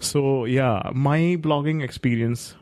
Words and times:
So 0.00 0.44
yeah, 0.44 0.90
my 0.94 1.36
blogging 1.40 1.82
experience 1.82 2.54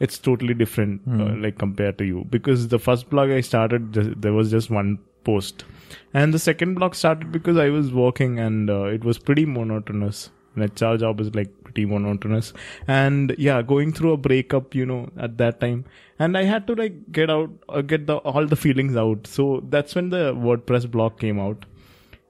it's 0.00 0.18
totally 0.18 0.54
different 0.54 1.00
uh, 1.08 1.34
like 1.36 1.58
compared 1.58 1.98
to 1.98 2.04
you 2.04 2.26
because 2.28 2.68
the 2.68 2.78
first 2.78 3.08
blog 3.10 3.30
I 3.30 3.40
started 3.40 3.92
there 4.20 4.32
was 4.32 4.50
just 4.50 4.70
one 4.70 4.98
post, 5.24 5.64
and 6.12 6.34
the 6.34 6.38
second 6.38 6.74
blog 6.74 6.94
started 6.94 7.30
because 7.32 7.56
I 7.56 7.68
was 7.70 7.92
working 7.92 8.38
and 8.38 8.70
uh, 8.70 8.84
it 8.84 9.04
was 9.04 9.18
pretty 9.18 9.46
monotonous. 9.46 10.30
And 10.56 10.70
HR 10.70 10.96
job 10.96 11.20
is 11.20 11.34
like 11.34 11.48
pretty 11.64 11.84
monotonous, 11.84 12.52
and 12.86 13.34
yeah, 13.38 13.60
going 13.60 13.92
through 13.92 14.12
a 14.12 14.16
breakup, 14.16 14.72
you 14.72 14.86
know, 14.86 15.10
at 15.18 15.36
that 15.38 15.58
time, 15.60 15.84
and 16.20 16.38
I 16.38 16.44
had 16.44 16.68
to 16.68 16.76
like 16.76 17.10
get 17.10 17.28
out, 17.28 17.50
uh, 17.68 17.80
get 17.80 18.06
the 18.06 18.18
all 18.18 18.46
the 18.46 18.54
feelings 18.54 18.96
out. 18.96 19.26
So 19.26 19.64
that's 19.68 19.96
when 19.96 20.10
the 20.10 20.32
WordPress 20.32 20.88
blog 20.88 21.18
came 21.18 21.40
out, 21.40 21.64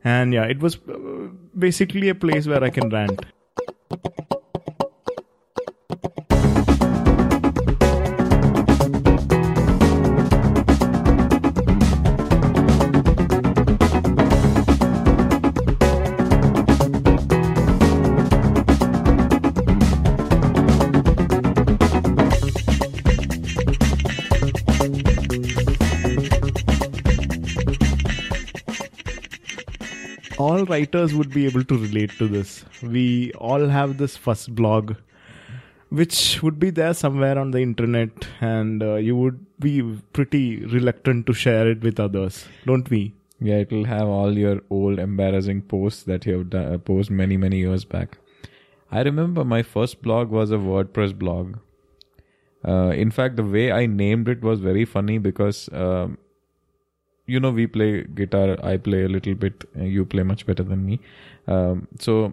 and 0.04 0.32
yeah, 0.32 0.44
it 0.44 0.60
was 0.60 0.76
uh, 0.88 1.28
basically 1.58 2.08
a 2.08 2.14
place 2.14 2.46
where 2.46 2.64
I 2.64 2.70
can 2.70 2.88
rant. 2.88 3.26
All 30.64 30.70
writers 30.70 31.14
would 31.14 31.32
be 31.32 31.46
able 31.46 31.64
to 31.64 31.78
relate 31.78 32.10
to 32.18 32.28
this. 32.28 32.64
We 32.82 33.32
all 33.32 33.68
have 33.68 33.98
this 33.98 34.16
first 34.16 34.54
blog, 34.54 34.94
which 35.90 36.42
would 36.42 36.58
be 36.58 36.70
there 36.70 36.94
somewhere 36.94 37.38
on 37.38 37.50
the 37.50 37.60
internet, 37.60 38.10
and 38.40 38.82
uh, 38.82 38.94
you 38.94 39.16
would 39.16 39.44
be 39.60 39.82
pretty 40.12 40.64
reluctant 40.66 41.26
to 41.26 41.32
share 41.32 41.70
it 41.70 41.82
with 41.82 42.00
others, 42.00 42.46
don't 42.64 42.88
we? 42.90 43.14
Yeah, 43.40 43.56
it'll 43.56 43.84
have 43.84 44.08
all 44.08 44.38
your 44.38 44.60
old 44.70 44.98
embarrassing 44.98 45.62
posts 45.62 46.04
that 46.04 46.24
you 46.24 46.38
have 46.38 46.50
done, 46.50 46.74
uh, 46.74 46.78
posted 46.78 47.16
many, 47.16 47.36
many 47.36 47.58
years 47.58 47.84
back. 47.84 48.18
I 48.90 49.02
remember 49.02 49.44
my 49.44 49.62
first 49.62 50.02
blog 50.02 50.30
was 50.30 50.50
a 50.50 50.56
WordPress 50.56 51.18
blog. 51.18 51.58
Uh, 52.66 52.92
in 52.96 53.10
fact, 53.10 53.36
the 53.36 53.44
way 53.44 53.70
I 53.70 53.86
named 53.86 54.28
it 54.28 54.40
was 54.42 54.60
very 54.60 54.84
funny 54.86 55.18
because, 55.18 55.68
um, 55.72 56.16
you 57.26 57.40
know, 57.40 57.50
we 57.50 57.66
play 57.66 58.04
guitar. 58.04 58.56
I 58.62 58.76
play 58.76 59.04
a 59.04 59.08
little 59.08 59.34
bit. 59.34 59.64
uh, 59.78 59.84
You 59.84 60.04
play 60.04 60.22
much 60.22 60.46
better 60.46 60.62
than 60.62 60.84
me. 60.86 61.00
Um, 61.46 61.88
so 61.98 62.32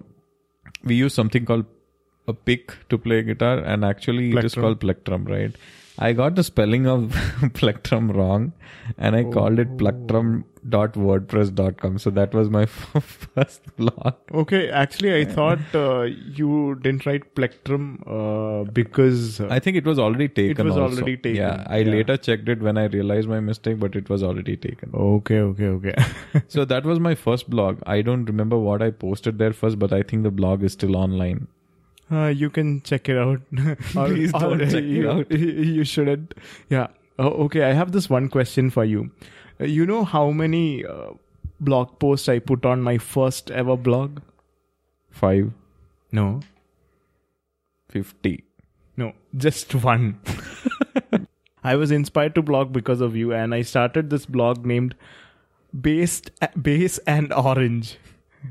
we 0.83 0.95
use 0.95 1.13
something 1.13 1.45
called 1.45 1.65
a 2.27 2.33
pick 2.33 2.73
to 2.89 2.97
play 2.97 3.21
guitar, 3.23 3.59
and 3.59 3.83
actually 3.85 4.29
it 4.29 4.35
is 4.45 4.53
called 4.63 4.79
plectrum, 4.81 5.25
right? 5.25 5.55
I 5.99 6.13
got 6.13 6.35
the 6.35 6.43
spelling 6.43 6.87
of 6.87 7.15
plectrum 7.53 8.11
wrong, 8.11 8.53
and 8.97 9.15
I 9.15 9.23
called 9.23 9.59
it 9.59 9.77
plectrum.wordpress.com. 10.67 11.97
So 11.99 12.09
that 12.11 12.33
was 12.33 12.49
my 12.49 12.65
first 12.65 13.61
blog. 13.77 14.13
Okay, 14.33 14.69
actually, 14.69 15.15
I 15.21 15.25
thought 15.25 15.59
uh, 15.73 16.01
you 16.01 16.75
didn't 16.81 17.05
write 17.05 17.35
plectrum 17.35 18.03
uh, 18.07 18.69
because 18.71 19.41
uh, 19.41 19.47
I 19.49 19.59
think 19.59 19.77
it 19.77 19.85
was 19.85 19.99
already 19.99 20.27
taken. 20.27 20.65
It 20.65 20.69
was 20.69 20.77
also. 20.77 20.97
already 20.97 21.17
taken, 21.17 21.35
Yeah, 21.37 21.63
I 21.67 21.77
yeah. 21.79 21.91
later 21.91 22.17
checked 22.17 22.49
it 22.49 22.61
when 22.61 22.77
I 22.77 22.85
realized 22.85 23.27
my 23.27 23.39
mistake, 23.39 23.79
but 23.79 23.95
it 23.95 24.09
was 24.09 24.23
already 24.23 24.57
taken. 24.57 24.91
okay, 24.93 25.39
okay, 25.39 25.67
okay. 25.67 25.95
So 26.47 26.65
that 26.65 26.85
was 26.85 26.99
my 26.99 27.15
first 27.15 27.49
blog. 27.49 27.79
I 27.85 28.01
don't 28.01 28.25
remember 28.25 28.57
what 28.57 28.81
I 28.81 28.91
posted 28.91 29.37
there 29.37 29.53
first, 29.53 29.79
but 29.79 29.93
I 29.93 30.03
think 30.03 30.23
the 30.23 30.31
blog 30.31 30.63
is 30.63 30.73
still 30.73 30.95
online. 30.95 31.47
Uh, 32.11 32.27
you 32.27 32.49
can 32.49 32.81
check 32.81 33.07
it 33.07 33.17
out. 33.17 33.41
Or- 33.57 33.75
Please 34.07 34.33
don't 34.33 34.61
or 34.61 34.65
check 34.65 34.83
it 34.83 35.07
out. 35.07 35.31
You 35.31 35.83
shouldn't. 35.85 36.33
Yeah. 36.69 36.87
Oh, 37.21 37.29
okay. 37.45 37.63
I 37.63 37.73
have 37.73 37.91
this 37.91 38.09
one 38.09 38.29
question 38.29 38.69
for 38.75 38.83
you. 38.83 39.11
Uh, 39.59 39.65
you 39.65 39.85
know 39.85 40.03
how 40.03 40.31
many 40.31 40.85
uh, 40.85 41.11
blog 41.59 41.99
posts 41.99 42.27
I 42.27 42.39
put 42.39 42.65
on 42.65 42.81
my 42.81 42.97
first 42.97 43.51
ever 43.51 43.75
blog? 43.77 44.21
Five 45.09 45.51
No. 46.11 46.39
fifty. 47.89 48.43
No. 48.97 49.13
Just 49.35 49.75
one. 49.75 50.19
I 51.63 51.75
was 51.75 51.91
inspired 51.91 52.33
to 52.35 52.41
blog 52.41 52.73
because 52.73 53.01
of 53.01 53.15
you, 53.15 53.33
and 53.33 53.53
I 53.53 53.61
started 53.61 54.09
this 54.09 54.25
blog 54.25 54.65
named 54.65 54.95
Based 55.87 56.31
Base 56.69 56.97
and 57.17 57.31
Orange. 57.33 57.97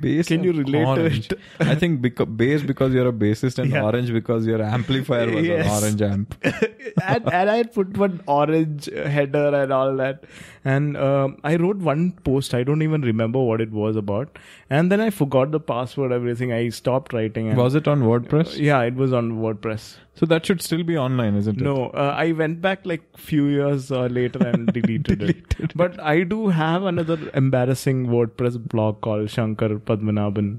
Base 0.01 0.29
Can 0.29 0.45
you 0.45 0.53
relate 0.53 0.85
to 0.97 1.05
it? 1.07 1.41
I 1.61 1.75
think 1.75 2.01
beca- 2.01 2.37
bass 2.37 2.63
because 2.63 2.95
you're 2.95 3.09
a 3.09 3.13
bassist 3.13 3.59
and 3.59 3.73
Yeah. 3.73 3.83
orange 3.83 4.13
because 4.13 4.47
your 4.47 4.63
amplifier 4.63 5.31
was 5.31 5.45
Yes. 5.47 5.67
an 5.67 5.73
orange 5.83 6.03
amp. 6.03 6.35
and, 6.45 7.33
and 7.33 7.51
I 7.51 7.57
had 7.57 7.73
put 7.73 7.97
one 7.97 8.21
orange 8.27 8.87
header 8.93 9.55
and 9.63 9.73
all 9.73 9.97
that. 9.97 10.25
And 10.65 10.97
um, 10.97 11.39
I 11.43 11.57
wrote 11.57 11.79
one 11.79 12.13
post. 12.13 12.55
I 12.55 12.63
don't 12.63 12.83
even 12.83 13.03
remember 13.03 13.41
what 13.41 13.61
it 13.61 13.73
was 13.73 13.97
about. 13.97 14.39
And 14.69 14.93
then 14.93 15.01
I 15.01 15.11
forgot 15.11 15.51
the 15.51 15.61
password, 15.61 16.13
everything. 16.13 16.53
I 16.53 16.69
stopped 16.69 17.13
writing. 17.13 17.49
And, 17.49 17.57
Was 17.59 17.75
it 17.75 17.89
on 17.89 18.03
WordPress? 18.03 18.59
Yeah, 18.59 18.81
it 18.83 18.95
was 18.95 19.13
on 19.13 19.33
WordPress. 19.41 19.97
So 20.21 20.27
that 20.27 20.45
should 20.45 20.61
still 20.61 20.83
be 20.83 20.99
online, 20.99 21.35
isn't 21.35 21.63
it? 21.63 21.65
No, 21.65 21.87
uh, 21.95 22.15
I 22.15 22.33
went 22.33 22.61
back 22.61 22.81
like 22.85 23.01
few 23.17 23.47
years 23.47 23.91
uh, 23.91 24.03
later 24.05 24.47
and 24.47 24.67
deleted, 24.75 25.23
it. 25.23 25.75
But 25.75 25.99
I 25.99 26.25
do 26.25 26.49
have 26.49 26.83
another 26.83 27.31
embarrassing 27.33 28.09
WordPress 28.09 28.63
blog 28.69 29.01
called 29.01 29.31
Shankar 29.31 29.71
Padmanabhan. 29.71 30.59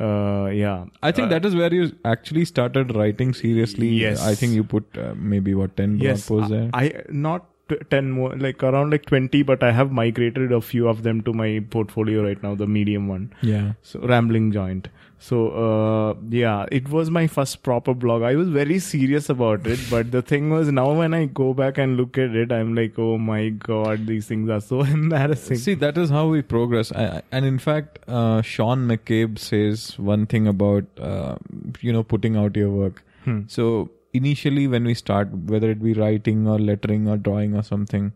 Uh, 0.00 0.50
yeah, 0.50 0.86
I 1.04 1.12
think 1.12 1.30
that 1.30 1.44
is 1.44 1.54
where 1.54 1.72
you 1.72 1.92
actually 2.04 2.44
started 2.46 2.96
writing 2.96 3.32
seriously. 3.32 3.90
Yes. 3.90 4.20
I 4.20 4.34
think 4.34 4.54
you 4.54 4.64
put 4.64 4.98
uh, 4.98 5.14
maybe 5.14 5.54
what 5.54 5.76
ten 5.76 5.98
blog 5.98 6.02
yes, 6.02 6.26
posts 6.26 6.50
there. 6.50 6.68
I, 6.74 6.86
I 6.86 7.02
not 7.08 7.46
t- 7.68 7.76
ten 7.90 8.10
more, 8.10 8.34
like 8.36 8.62
around 8.62 8.90
like 8.90 9.06
twenty, 9.06 9.42
but 9.42 9.62
I 9.62 9.72
have 9.72 9.90
migrated 9.92 10.52
a 10.52 10.60
few 10.60 10.88
of 10.88 11.02
them 11.02 11.22
to 11.22 11.32
my 11.32 11.64
portfolio 11.70 12.22
right 12.24 12.42
now, 12.42 12.54
the 12.54 12.66
medium 12.66 13.08
one. 13.08 13.32
yeah. 13.42 13.72
So 13.82 14.00
rambling 14.00 14.52
joint. 14.52 14.88
So 15.18 15.36
uh, 15.60 16.14
yeah, 16.28 16.66
it 16.70 16.90
was 16.90 17.10
my 17.10 17.26
first 17.26 17.62
proper 17.62 17.94
blog. 17.94 18.22
I 18.22 18.34
was 18.36 18.50
very 18.50 18.78
serious 18.78 19.30
about 19.30 19.66
it, 19.66 19.80
but 19.90 20.10
the 20.12 20.20
thing 20.20 20.50
was 20.50 20.70
now 20.70 20.92
when 20.92 21.14
I 21.14 21.24
go 21.24 21.54
back 21.54 21.78
and 21.78 21.96
look 21.96 22.18
at 22.18 22.36
it, 22.36 22.52
I'm 22.52 22.74
like, 22.74 22.98
oh 22.98 23.16
my 23.16 23.48
god, 23.48 24.06
these 24.06 24.26
things 24.26 24.50
are 24.50 24.60
so 24.60 24.80
embarrassing. 24.98 25.56
See, 25.56 25.74
that 25.74 25.96
is 25.96 26.10
how 26.10 26.28
we 26.28 26.42
progress. 26.42 26.92
I- 26.92 27.22
and 27.32 27.46
in 27.46 27.58
fact, 27.58 27.98
uh, 28.06 28.42
Sean 28.42 28.86
McCabe 28.86 29.38
says 29.38 29.98
one 29.98 30.26
thing 30.26 30.46
about, 30.46 30.84
uh, 31.00 31.36
you 31.80 31.92
know, 31.94 32.02
putting 32.02 32.36
out 32.36 32.54
your 32.54 32.70
work. 32.70 33.02
Hmm. 33.24 33.40
So 33.48 33.90
initially, 34.16 34.66
when 34.66 34.84
we 34.84 34.94
start, 34.94 35.32
whether 35.54 35.70
it 35.70 35.82
be 35.82 35.92
writing 35.92 36.46
or 36.46 36.58
lettering 36.58 37.08
or 37.08 37.16
drawing 37.16 37.54
or 37.54 37.62
something, 37.62 38.12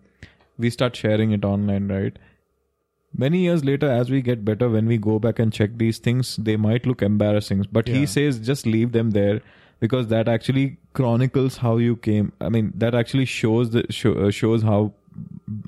we 0.59 0.71
start 0.71 0.97
sharing 0.97 1.33
it 1.33 1.44
online, 1.44 1.88
right? 1.88 2.19
Many 3.16 3.38
years 3.41 3.65
later, 3.65 3.91
as 3.91 4.11
we 4.11 4.22
get 4.22 4.44
better, 4.44 4.69
when 4.69 4.87
we 4.87 4.97
go 4.97 5.19
back 5.19 5.38
and 5.38 5.53
check 5.53 5.71
these 5.78 5.99
things, 5.99 6.37
they 6.37 6.56
might 6.56 6.87
look 6.87 7.03
embarrassing. 7.03 7.66
But 7.72 7.88
Yeah. 7.88 7.94
he 7.97 8.06
says 8.06 8.38
just 8.50 8.66
leave 8.66 8.93
them 8.93 9.11
there 9.11 9.41
because 9.81 10.09
that 10.09 10.28
actually 10.28 10.77
chronicles 10.93 11.56
how 11.56 11.77
you 11.78 11.97
came. 11.97 12.32
I 12.41 12.49
mean, 12.50 12.72
that 12.77 12.94
actually 12.94 13.25
shows 13.25 13.71
the 13.71 13.84
show, 13.91 14.12
uh, 14.12 14.31
shows 14.31 14.62
how 14.62 14.93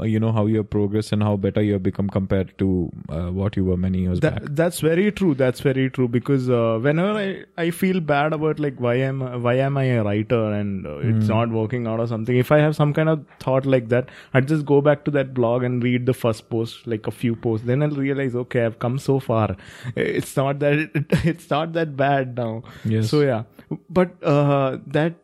you 0.01 0.21
know 0.21 0.33
how 0.33 0.47
you 0.47 0.63
progress 0.63 1.13
and 1.13 1.23
how 1.23 1.37
better 1.37 1.63
you 1.63 1.73
have 1.73 1.83
become 1.83 2.09
compared 2.09 2.57
to 2.59 2.91
uh, 3.09 3.31
what 3.31 3.57
you 3.57 3.65
were 3.65 3.77
many 3.77 4.01
years 4.01 4.21
back. 4.21 4.43
That's 4.45 4.81
very 4.81 5.11
true. 5.11 5.35
That's 5.35 5.61
very 5.61 5.91
true 5.91 6.09
because 6.09 6.49
uh, 6.49 6.79
whenever 6.81 7.19
I, 7.19 7.45
I 7.57 7.71
feel 7.71 8.01
bad 8.01 8.33
about 8.33 8.61
like 8.61 8.79
why 8.79 8.95
am 8.95 9.21
why 9.43 9.55
am 9.55 9.77
I 9.77 9.85
a 9.85 10.05
writer 10.05 10.53
and 10.53 10.87
uh, 10.87 10.99
it's 10.99 11.29
not 11.29 11.51
working 11.51 11.87
out 11.87 12.01
or 12.01 12.07
something. 12.07 12.37
If 12.37 12.53
I 12.53 12.59
have 12.59 12.77
some 12.77 12.95
kind 12.95 13.09
of 13.09 13.25
thought 13.41 13.67
like 13.67 13.89
that, 13.89 14.09
I'd 14.35 14.49
just 14.49 14.65
go 14.65 14.81
back 14.81 15.05
to 15.07 15.11
that 15.13 15.35
blog 15.35 15.63
and 15.63 15.83
read 15.83 16.07
the 16.07 16.15
first 16.15 16.49
post, 16.49 16.87
like 16.87 17.07
a 17.07 17.11
few 17.11 17.35
posts. 17.35 17.67
Then 17.67 17.83
I'll 17.83 17.91
realize, 17.91 18.35
okay, 18.35 18.65
I've 18.65 18.79
come 18.79 18.99
so 18.99 19.19
far. 19.19 19.57
It's 19.97 20.37
not 20.37 20.61
that 20.61 20.91
it's 21.25 21.51
not 21.51 21.73
that 21.73 21.97
bad 21.97 22.37
now. 22.37 22.63
Yes. 22.85 23.11
So 23.11 23.21
yeah, 23.21 23.45
but 23.91 24.23
uh, 24.23 24.79
that 24.87 25.15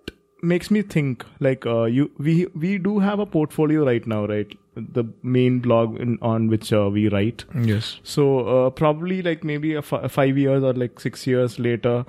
makes 0.42 0.70
me 0.70 0.82
think 0.82 1.24
like 1.40 1.66
uh, 1.66 1.84
you 1.84 2.10
we 2.18 2.46
we 2.54 2.78
do 2.78 2.98
have 2.98 3.18
a 3.18 3.26
portfolio 3.26 3.84
right 3.84 4.06
now, 4.06 4.26
right? 4.26 4.56
The 4.76 5.04
main 5.22 5.58
blog 5.58 6.00
in, 6.00 6.18
on 6.22 6.48
which 6.48 6.72
uh, 6.72 6.88
we 6.90 7.08
write. 7.08 7.44
yes. 7.54 7.98
So 8.02 8.26
uh, 8.40 8.70
probably 8.70 9.22
like 9.22 9.42
maybe 9.42 9.74
a 9.74 9.82
five 9.82 10.38
years 10.38 10.62
or 10.62 10.72
like 10.72 11.00
six 11.00 11.26
years 11.26 11.58
later, 11.58 12.04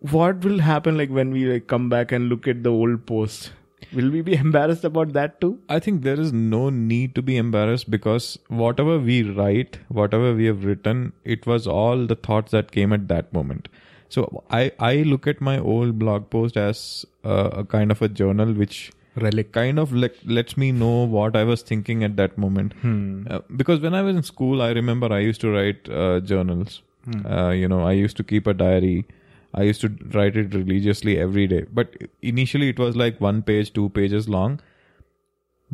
what 0.00 0.44
will 0.44 0.58
happen 0.60 0.96
like 0.96 1.10
when 1.10 1.30
we 1.30 1.44
like 1.46 1.66
come 1.66 1.88
back 1.88 2.12
and 2.12 2.28
look 2.28 2.48
at 2.48 2.62
the 2.62 2.70
old 2.70 3.06
post? 3.06 3.52
Will 3.92 4.10
we 4.10 4.22
be 4.22 4.34
embarrassed 4.44 4.84
about 4.84 5.12
that 5.12 5.40
too? 5.40 5.58
I 5.68 5.78
think 5.78 6.02
there 6.02 6.18
is 6.18 6.32
no 6.32 6.70
need 6.70 7.14
to 7.14 7.22
be 7.22 7.36
embarrassed 7.36 7.90
because 7.90 8.38
whatever 8.48 8.98
we 8.98 9.22
write, 9.22 9.78
whatever 9.88 10.34
we 10.34 10.46
have 10.46 10.64
written, 10.64 11.12
it 11.24 11.46
was 11.46 11.66
all 11.66 12.06
the 12.06 12.14
thoughts 12.16 12.52
that 12.52 12.72
came 12.72 12.92
at 12.92 13.08
that 13.08 13.32
moment. 13.32 13.68
So 14.14 14.44
I 14.50 14.70
I 14.78 14.92
look 15.12 15.26
at 15.32 15.40
my 15.40 15.58
old 15.58 15.98
blog 15.98 16.28
post 16.34 16.56
as 16.64 16.82
uh, 17.24 17.50
a 17.62 17.64
kind 17.64 17.96
of 17.96 18.02
a 18.02 18.08
journal 18.20 18.52
which 18.62 18.92
Relic. 19.16 19.52
kind 19.52 19.78
of 19.78 19.92
like 19.92 20.16
lets 20.24 20.56
me 20.56 20.70
know 20.72 21.04
what 21.16 21.36
I 21.36 21.44
was 21.44 21.62
thinking 21.62 22.04
at 22.04 22.16
that 22.16 22.36
moment. 22.44 22.74
Hmm. 22.82 23.26
Uh, 23.28 23.40
because 23.56 23.80
when 23.80 23.94
I 23.94 24.02
was 24.02 24.16
in 24.16 24.22
school, 24.22 24.62
I 24.62 24.70
remember 24.70 25.12
I 25.12 25.20
used 25.20 25.40
to 25.42 25.50
write 25.50 25.88
uh, 25.88 26.20
journals. 26.20 26.82
Uh, 27.30 27.50
you 27.50 27.68
know, 27.68 27.80
I 27.86 27.92
used 27.92 28.16
to 28.16 28.24
keep 28.24 28.46
a 28.46 28.54
diary. 28.54 29.06
I 29.52 29.62
used 29.62 29.82
to 29.82 29.90
write 30.14 30.36
it 30.36 30.54
religiously 30.54 31.18
every 31.18 31.46
day. 31.46 31.64
But 31.72 31.96
initially 32.22 32.70
it 32.70 32.78
was 32.78 32.96
like 32.96 33.20
one 33.20 33.42
page, 33.42 33.72
two 33.72 33.88
pages 33.90 34.28
long. 34.28 34.60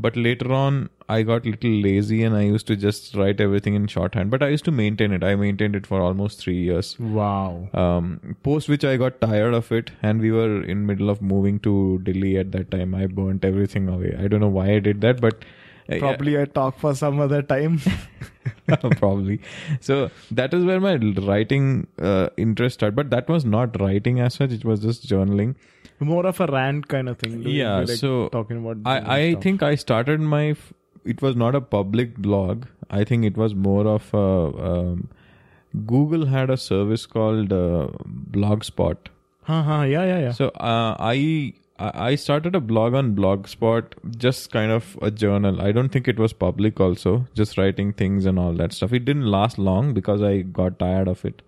But 0.01 0.17
later 0.17 0.53
on, 0.53 0.89
I 1.09 1.23
got 1.23 1.47
a 1.47 1.51
little 1.51 1.71
lazy 1.71 2.23
and 2.23 2.37
I 2.37 2.43
used 2.43 2.67
to 2.69 2.77
just 2.77 3.15
write 3.15 3.41
everything 3.41 3.75
in 3.75 3.87
shorthand. 3.87 4.31
But 4.31 4.43
I 4.43 4.49
used 4.49 4.65
to 4.67 4.71
maintain 4.71 5.13
it. 5.13 5.25
I 5.25 5.35
maintained 5.35 5.77
it 5.77 5.87
for 5.87 6.01
almost 6.01 6.41
three 6.41 6.61
years. 6.61 6.99
Wow. 6.99 7.69
Um, 7.75 8.37
post 8.43 8.69
which 8.69 8.85
I 8.85 8.97
got 8.97 9.21
tired 9.21 9.55
of 9.55 9.73
it, 9.73 9.91
and 10.03 10.21
we 10.21 10.31
were 10.31 10.63
in 10.63 10.87
middle 10.87 11.11
of 11.11 11.21
moving 11.21 11.59
to 11.61 12.01
Delhi 12.05 12.37
at 12.39 12.53
that 12.53 12.71
time. 12.71 12.95
I 12.95 13.07
burnt 13.07 13.45
everything 13.45 13.89
away. 13.89 14.17
I 14.19 14.29
don't 14.29 14.41
know 14.41 14.55
why 14.61 14.71
I 14.75 14.79
did 14.79 15.01
that, 15.03 15.21
but 15.21 15.45
uh, 15.91 15.99
Probably 15.99 16.41
I 16.41 16.45
talk 16.45 16.79
for 16.79 16.95
some 16.95 17.21
other 17.21 17.43
time. 17.43 17.81
probably 18.99 19.41
so 19.81 20.11
that 20.31 20.55
is 20.55 20.65
where 20.65 20.81
my 20.81 20.95
writing 21.27 21.87
uh, 22.01 22.29
interest 22.37 22.75
started 22.75 22.97
but 22.97 23.11
that 23.11 23.29
was 23.29 23.45
not 23.45 23.79
writing 23.81 24.21
as 24.21 24.35
such 24.35 24.53
it 24.53 24.65
was 24.65 24.81
just 24.81 25.07
journaling 25.07 25.55
More 26.09 26.25
of 26.27 26.41
a 26.41 26.47
rant 26.47 26.89
kind 26.89 27.09
of 27.11 27.19
thing. 27.19 27.43
Yeah, 27.43 27.79
like 27.81 27.99
so 28.03 28.11
talking 28.37 28.59
about. 28.65 28.79
i 28.93 28.95
i 29.15 29.31
stuff. 29.31 29.43
think 29.47 29.63
i 29.63 29.75
started 29.85 30.21
my 30.35 30.43
f- 30.51 30.73
it 31.15 31.21
was 31.27 31.37
not 31.43 31.55
a 31.59 31.61
public 31.75 32.15
blog 32.27 32.65
i 32.99 33.05
think 33.11 33.27
it 33.31 33.37
was 33.43 33.55
more 33.67 33.87
of 33.95 34.07
a 34.21 34.27
um, 34.71 35.09
google 35.93 36.25
had 36.35 36.51
a 36.51 36.57
service 36.57 37.05
called 37.17 37.53
uh, 37.53 37.89
blogspot 38.39 39.11
Huh, 39.51 39.63
huh, 39.63 39.83
yeah, 39.83 40.05
yeah, 40.13 40.19
yeah. 40.27 40.33
so 40.39 40.49
uh, 40.73 40.95
I 41.13 41.15
I 41.85 41.91
I 42.09 42.15
started 42.23 42.55
a 42.59 42.61
blog 42.71 42.95
on 42.99 43.07
Blogspot, 43.19 43.95
just 44.25 44.51
kind 44.57 44.71
of 44.75 44.91
a 45.03 45.11
journal. 45.23 45.61
I 45.67 45.71
don't 45.79 45.89
think 45.97 46.11
it 46.13 46.19
was 46.25 46.35
public. 46.43 46.83
Also, 46.87 47.15
just 47.41 47.57
writing 47.61 47.93
things 48.01 48.27
and 48.33 48.39
all 48.43 48.53
that 48.61 48.75
stuff. 48.79 48.93
It 48.99 49.07
didn't 49.07 49.31
last 49.37 49.59
long 49.69 49.95
because 49.99 50.23
I 50.31 50.33
got 50.59 50.79
tired 50.83 51.09
of 51.15 51.25
it. 51.31 51.41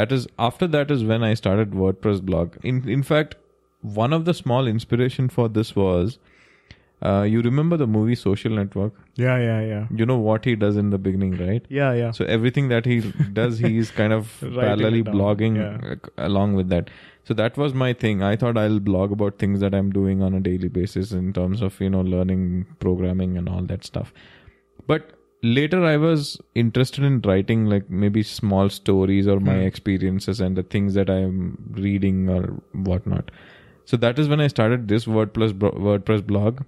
That 0.00 0.12
is 0.18 0.28
after 0.50 0.68
that 0.76 0.90
is 0.96 1.02
when 1.12 1.24
I 1.30 1.32
started 1.42 1.72
WordPress 1.84 2.20
blog. 2.30 2.58
In 2.72 2.82
in 2.98 3.02
fact, 3.12 3.36
one 3.80 4.12
of 4.12 4.24
the 4.24 4.34
small 4.34 4.66
inspiration 4.66 5.28
for 5.28 5.48
this 5.48 5.74
was, 5.76 6.18
uh, 7.00 7.22
you 7.22 7.40
remember 7.42 7.76
the 7.76 7.86
movie 7.86 8.14
Social 8.16 8.50
Network? 8.52 8.92
yeah, 9.16 9.38
yeah, 9.38 9.60
yeah. 9.60 9.86
You 9.94 10.04
know 10.06 10.16
what 10.18 10.44
he 10.44 10.56
does 10.56 10.76
in 10.76 10.90
the 10.90 10.98
beginning, 10.98 11.36
right? 11.36 11.64
Yeah, 11.68 11.92
yeah. 11.92 12.10
So 12.10 12.24
everything 12.24 12.68
that 12.68 12.86
he 12.86 13.00
does, 13.32 13.58
he 13.58 13.78
is 13.78 13.90
kind 13.90 14.12
of 14.12 14.32
parallelly 14.40 15.04
blogging 15.04 15.56
yeah. 15.56 15.94
along 16.16 16.54
with 16.54 16.68
that. 16.70 16.90
So 17.24 17.34
that 17.34 17.56
was 17.56 17.74
my 17.74 17.92
thing. 17.92 18.22
I 18.22 18.34
thought 18.36 18.56
I'll 18.58 18.80
blog 18.80 19.12
about 19.12 19.38
things 19.38 19.60
that 19.60 19.74
I'm 19.74 19.90
doing 19.92 20.22
on 20.22 20.34
a 20.34 20.40
daily 20.40 20.68
basis 20.68 21.12
in 21.12 21.32
terms 21.32 21.62
of 21.62 21.78
you 21.80 21.90
know 21.90 22.00
learning 22.00 22.66
programming 22.80 23.36
and 23.36 23.48
all 23.48 23.62
that 23.62 23.84
stuff. 23.84 24.12
But 24.86 25.12
later 25.42 25.84
I 25.84 25.96
was 25.98 26.40
interested 26.56 27.04
in 27.04 27.20
writing 27.20 27.66
like 27.66 27.88
maybe 27.88 28.22
small 28.24 28.70
stories 28.70 29.28
or 29.28 29.38
my 29.38 29.58
Hmm. 29.60 29.66
experiences 29.72 30.40
and 30.40 30.56
the 30.56 30.62
things 30.64 30.94
that 30.94 31.08
I'm 31.10 31.58
reading 31.86 32.28
or 32.28 32.42
whatnot. 32.72 33.30
So 33.88 33.96
that 33.96 34.18
is 34.18 34.28
when 34.28 34.40
I 34.44 34.48
started 34.48 34.88
this 34.88 35.06
WordPress 35.06 35.52
WordPress 35.84 36.26
blog. 36.26 36.58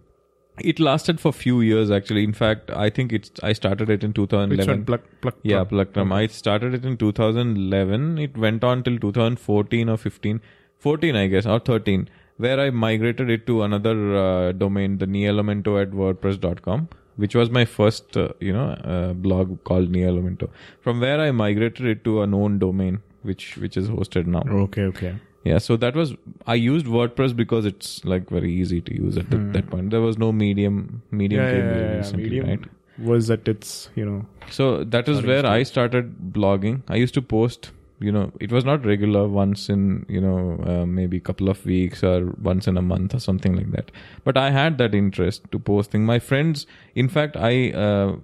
It 0.71 0.79
lasted 0.81 1.21
for 1.21 1.33
few 1.33 1.61
years 1.61 1.91
actually. 1.91 2.23
In 2.25 2.33
fact, 2.39 2.71
I 2.85 2.89
think 2.99 3.13
it's 3.13 3.43
I 3.49 3.53
started 3.59 3.91
it 3.95 4.07
in 4.09 4.15
2011. 4.15 4.57
Which 4.57 4.69
one? 4.71 4.85
Pluck, 4.87 5.03
pluck, 5.21 5.37
Yeah. 5.51 5.65
Pluckram. 5.73 6.15
I 6.21 6.29
started 6.39 6.79
it 6.79 6.87
in 6.93 6.97
2011. 6.97 8.19
It 8.27 8.39
went 8.47 8.65
on 8.65 8.83
till 8.89 8.99
2014 8.99 9.91
or 9.91 9.99
15. 9.99 10.41
14, 10.79 11.15
I 11.15 11.27
guess, 11.27 11.45
or 11.45 11.61
13, 11.61 12.09
where 12.39 12.59
I 12.59 12.71
migrated 12.71 13.29
it 13.29 13.47
to 13.49 13.63
another 13.65 13.97
uh, 14.17 14.53
domain, 14.53 14.97
the 14.97 15.07
Nielemento 15.07 15.81
at 15.81 15.91
WordPress.com, 15.91 16.89
which 17.17 17.35
was 17.35 17.51
my 17.51 17.67
first, 17.67 18.17
uh, 18.17 18.29
you 18.41 18.55
know, 18.55 18.69
uh, 18.97 19.13
blog 19.13 19.63
called 19.65 19.93
Nielemento. 19.93 20.49
From 20.81 21.01
where 21.01 21.21
I 21.21 21.33
migrated 21.33 21.85
it 21.87 22.05
to 22.05 22.23
a 22.23 22.27
known 22.27 22.59
domain, 22.59 23.03
which 23.23 23.59
which 23.59 23.77
is 23.77 23.91
hosted 23.91 24.39
now. 24.39 24.45
Okay, 24.69 24.85
okay. 24.95 25.19
Yeah, 25.45 25.59
so 25.59 25.77
that 25.79 25.95
was 25.97 26.15
I 26.47 26.55
used 26.55 26.87
WordPress 26.87 27.35
because 27.35 27.65
it's 27.65 28.05
like 28.05 28.29
very 28.29 28.53
easy 28.53 28.81
to 28.83 28.95
use 28.95 29.17
at 29.17 29.31
th- 29.31 29.41
Hmm. 29.43 29.53
that 29.53 29.71
point. 29.71 29.91
There 29.91 30.03
was 30.03 30.19
no 30.19 30.33
medium. 30.33 31.03
Medium 31.11 31.43
yeah, 31.43 31.51
yeah, 31.53 31.59
yeah, 31.59 31.81
yeah. 31.93 31.97
recently, 31.97 32.25
Medium 32.25 32.47
right? 32.49 32.61
was 32.99 33.31
at 33.31 33.49
its, 33.49 33.89
you 33.95 34.05
know. 34.05 34.27
So 34.51 34.85
that 34.85 35.09
is 35.09 35.23
where 35.23 35.47
I 35.47 35.63
started 35.63 36.17
blogging. 36.33 36.83
I 36.89 36.97
used 36.97 37.15
to 37.15 37.23
post, 37.23 37.71
you 38.01 38.13
know, 38.13 38.31
it 38.41 38.53
was 38.53 38.67
not 38.67 38.85
regular, 38.85 39.27
once 39.29 39.71
in, 39.71 40.05
you 40.09 40.21
know, 40.21 40.61
uh, 40.67 40.85
maybe 40.85 41.17
a 41.17 41.21
couple 41.21 41.49
of 41.49 41.65
weeks 41.65 42.05
or 42.05 42.35
once 42.43 42.67
in 42.67 42.77
a 42.77 42.83
month 42.83 43.15
or 43.15 43.21
something 43.21 43.57
like 43.57 43.71
that. 43.73 43.91
But 44.25 44.37
I 44.37 44.51
had 44.51 44.77
that 44.79 44.95
interest 44.95 45.51
to 45.53 45.59
posting. 45.59 46.05
My 46.05 46.19
friends, 46.19 46.67
in 46.95 47.09
fact, 47.09 47.37
I 47.39 47.71
uh, 47.71 48.17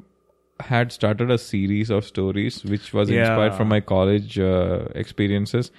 had 0.61 0.93
started 0.93 1.31
a 1.31 1.39
series 1.39 1.89
of 1.91 2.05
stories 2.05 2.63
which 2.65 2.93
was 2.93 3.09
inspired 3.09 3.55
from 3.55 3.69
my 3.69 3.81
college 3.81 4.39
uh, 4.39 4.89
experiences. 4.95 5.71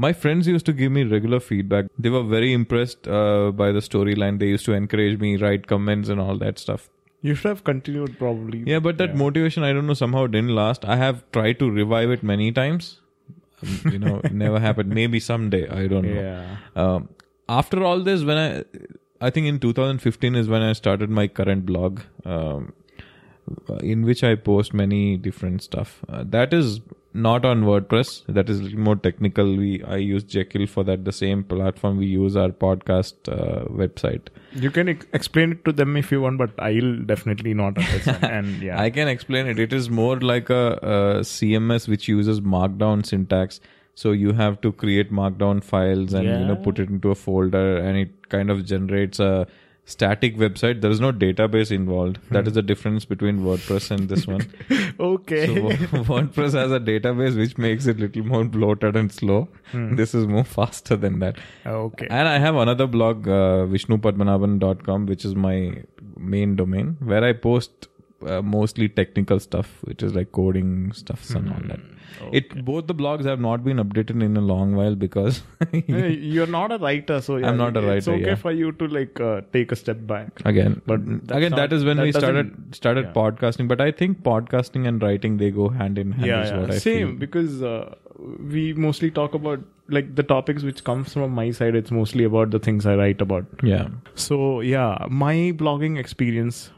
My 0.00 0.12
friends 0.12 0.46
used 0.46 0.64
to 0.66 0.72
give 0.72 0.92
me 0.92 1.02
regular 1.02 1.40
feedback. 1.40 1.86
They 1.98 2.08
were 2.08 2.22
very 2.22 2.52
impressed 2.52 3.08
uh, 3.08 3.50
by 3.50 3.72
the 3.72 3.80
storyline. 3.80 4.38
They 4.38 4.46
used 4.46 4.64
to 4.66 4.72
encourage 4.72 5.18
me, 5.18 5.36
write 5.36 5.66
comments, 5.66 6.08
and 6.08 6.20
all 6.20 6.38
that 6.38 6.60
stuff. 6.60 6.88
You 7.20 7.34
should 7.34 7.48
have 7.48 7.64
continued 7.64 8.16
probably. 8.18 8.62
Yeah, 8.64 8.78
but 8.78 8.98
that 8.98 9.10
Yeah. 9.10 9.16
motivation, 9.16 9.64
I 9.64 9.72
don't 9.72 9.88
know, 9.88 9.94
somehow 9.94 10.26
didn't 10.28 10.54
last. 10.54 10.84
I 10.84 10.96
have 10.96 11.24
tried 11.32 11.58
to 11.64 11.70
revive 11.78 12.10
it 12.10 12.22
many 12.22 12.52
times. 12.52 13.00
Um, 13.62 13.92
you 13.92 13.98
know, 13.98 14.20
never 14.30 14.60
happened. 14.60 14.90
Maybe 15.00 15.18
someday. 15.18 15.62
I 15.68 15.88
don't 15.88 16.04
know. 16.04 16.20
Yeah. 16.22 16.56
Um, 16.76 17.08
after 17.48 17.82
all 17.82 17.98
this, 18.10 18.22
when 18.22 18.38
I, 18.38 18.64
I 19.20 19.30
think 19.30 19.48
in 19.48 19.58
2015 19.58 20.36
is 20.36 20.48
when 20.48 20.62
I 20.62 20.74
started 20.74 21.10
my 21.10 21.26
current 21.26 21.66
blog, 21.66 22.02
um, 22.24 22.72
in 23.80 24.04
which 24.04 24.22
I 24.22 24.34
post 24.36 24.72
many 24.74 25.16
different 25.16 25.62
stuff. 25.62 26.00
Uh, 26.08 26.22
that 26.28 26.54
is 26.54 26.80
not 27.14 27.44
on 27.44 27.62
WordPress. 27.62 28.24
That 28.26 28.48
is 28.50 28.60
a 28.60 28.62
little 28.64 28.78
more 28.80 28.96
technical. 28.96 29.56
We 29.56 29.82
I 29.84 29.96
use 29.96 30.24
Jekyll 30.24 30.66
for 30.66 30.84
that. 30.84 31.04
The 31.04 31.12
same 31.12 31.42
platform 31.44 31.96
we 31.98 32.06
use 32.06 32.36
our 32.36 32.50
podcast 32.50 33.14
uh, 33.28 33.64
website. 33.66 34.28
You 34.54 34.70
can 34.70 34.88
ex- 34.88 35.06
explain 35.12 35.52
it 35.52 35.64
to 35.64 35.72
them 35.72 35.96
if 35.96 36.12
you 36.12 36.20
want, 36.20 36.38
but 36.38 36.50
I'll 36.58 36.96
definitely 37.04 37.54
not 37.54 37.78
understand. 37.78 38.24
and 38.38 38.62
yeah. 38.62 38.80
I 38.80 38.90
can 38.90 39.08
explain 39.08 39.46
it. 39.46 39.58
It 39.58 39.72
is 39.72 39.90
more 39.90 40.18
like 40.20 40.50
a, 40.50 40.72
a 40.82 41.20
CMS 41.20 41.88
which 41.88 42.08
uses 42.08 42.40
Markdown 42.40 43.04
syntax. 43.04 43.60
So 43.94 44.12
you 44.12 44.32
have 44.32 44.60
to 44.60 44.70
create 44.70 45.10
Markdown 45.10 45.62
files 45.62 46.12
and 46.12 46.24
you 46.24 46.46
know 46.46 46.56
put 46.56 46.78
it 46.78 46.88
into 46.88 47.10
a 47.10 47.16
folder, 47.16 47.78
and 47.78 47.98
it 47.98 48.28
kind 48.28 48.50
of 48.50 48.64
generates 48.64 49.18
a 49.18 49.48
static 49.88 50.36
website. 50.36 50.80
There 50.82 50.90
is 50.90 51.00
no 51.00 51.10
database 51.12 51.70
involved. 51.70 52.18
That 52.30 52.46
is 52.46 52.52
the 52.52 52.62
difference 52.62 53.04
between 53.04 53.40
WordPress 53.40 53.90
and 53.90 54.08
this 54.08 54.26
one. 54.26 54.42
okay. 55.00 55.46
So 55.46 55.54
WordPress 56.10 56.52
has 56.52 56.72
a 56.72 56.80
database 56.80 57.36
which 57.36 57.56
makes 57.56 57.86
it 57.86 57.98
little 57.98 58.24
more 58.24 58.44
bloated 58.44 58.96
and 58.96 59.10
slow. 59.10 59.48
This 59.72 60.14
is 60.14 60.26
more 60.26 60.44
faster 60.44 60.96
than 60.96 61.20
that. 61.20 61.36
okay. 61.66 62.06
And 62.10 62.28
I 62.28 62.38
have 62.38 62.56
another 62.56 62.86
blog, 62.86 63.26
uh, 63.26 63.66
vishnupadmanaban.com, 63.74 65.06
which 65.06 65.24
is 65.24 65.34
my 65.34 65.82
main 66.16 66.56
domain, 66.56 66.96
where 67.00 67.24
I 67.24 67.32
post 67.32 67.88
uh, 68.26 68.42
mostly 68.42 68.88
technical 68.88 69.40
stuff, 69.40 69.78
which 69.84 70.02
is 70.02 70.14
like 70.14 70.32
coding 70.32 70.92
stuffs 70.92 71.30
and 71.30 71.48
all 71.50 71.60
that. 71.68 71.80
It 72.32 72.64
both 72.64 72.86
the 72.86 72.94
blogs 72.94 73.24
have 73.24 73.40
not 73.40 73.64
been 73.64 73.76
updated 73.78 74.22
in 74.22 74.36
a 74.36 74.40
long 74.40 74.74
while 74.74 74.94
because 74.94 75.42
Hey, 75.72 76.14
You're 76.14 76.46
not 76.46 76.72
a 76.72 76.78
writer, 76.78 77.20
so 77.20 77.36
yeah, 77.36 77.48
I'm 77.48 77.56
not 77.56 77.76
a 77.76 77.80
writer. 77.80 77.96
It's 77.98 78.08
okay 78.08 78.26
yeah. 78.30 78.34
for 78.34 78.52
you 78.52 78.72
to 78.72 78.88
like 78.88 79.20
uh, 79.20 79.40
take 79.52 79.72
a 79.72 79.76
step 79.76 80.04
back. 80.06 80.40
again, 80.44 80.80
But 80.86 81.00
again, 81.00 81.50
not- 81.50 81.56
that 81.56 81.72
is 81.72 81.84
when 81.84 81.96
that 81.98 82.02
we 82.04 82.12
started 82.12 82.52
started 82.74 83.06
yeah. 83.06 83.12
podcasting. 83.12 83.68
But 83.68 83.80
I 83.80 83.90
think 83.92 84.22
podcasting 84.22 84.86
and 84.88 85.02
writing 85.02 85.36
they 85.38 85.50
go 85.50 85.68
hand 85.68 85.98
in 85.98 86.12
hand. 86.12 86.26
yeah, 86.26 86.42
is 86.44 86.50
yeah. 86.50 86.60
what 86.60 86.70
I 86.70 86.78
same 86.78 87.08
feel. 87.08 87.16
because 87.18 87.62
uh, 87.62 87.94
we 88.54 88.72
mostly 88.74 89.10
talk 89.10 89.34
about 89.34 89.60
like 89.88 90.14
the 90.16 90.22
topics 90.22 90.62
which 90.62 90.82
comes 90.84 91.12
from 91.12 91.30
my 91.32 91.50
side. 91.50 91.74
It's 91.74 91.90
mostly 91.90 92.24
about 92.24 92.50
the 92.50 92.58
things 92.58 92.84
I 92.86 92.94
write 92.96 93.20
about. 93.20 93.46
Yeah, 93.62 93.88
So 94.14 94.60
yeah, 94.60 95.06
my 95.08 95.34
blogging 95.62 95.98
experience 95.98 96.70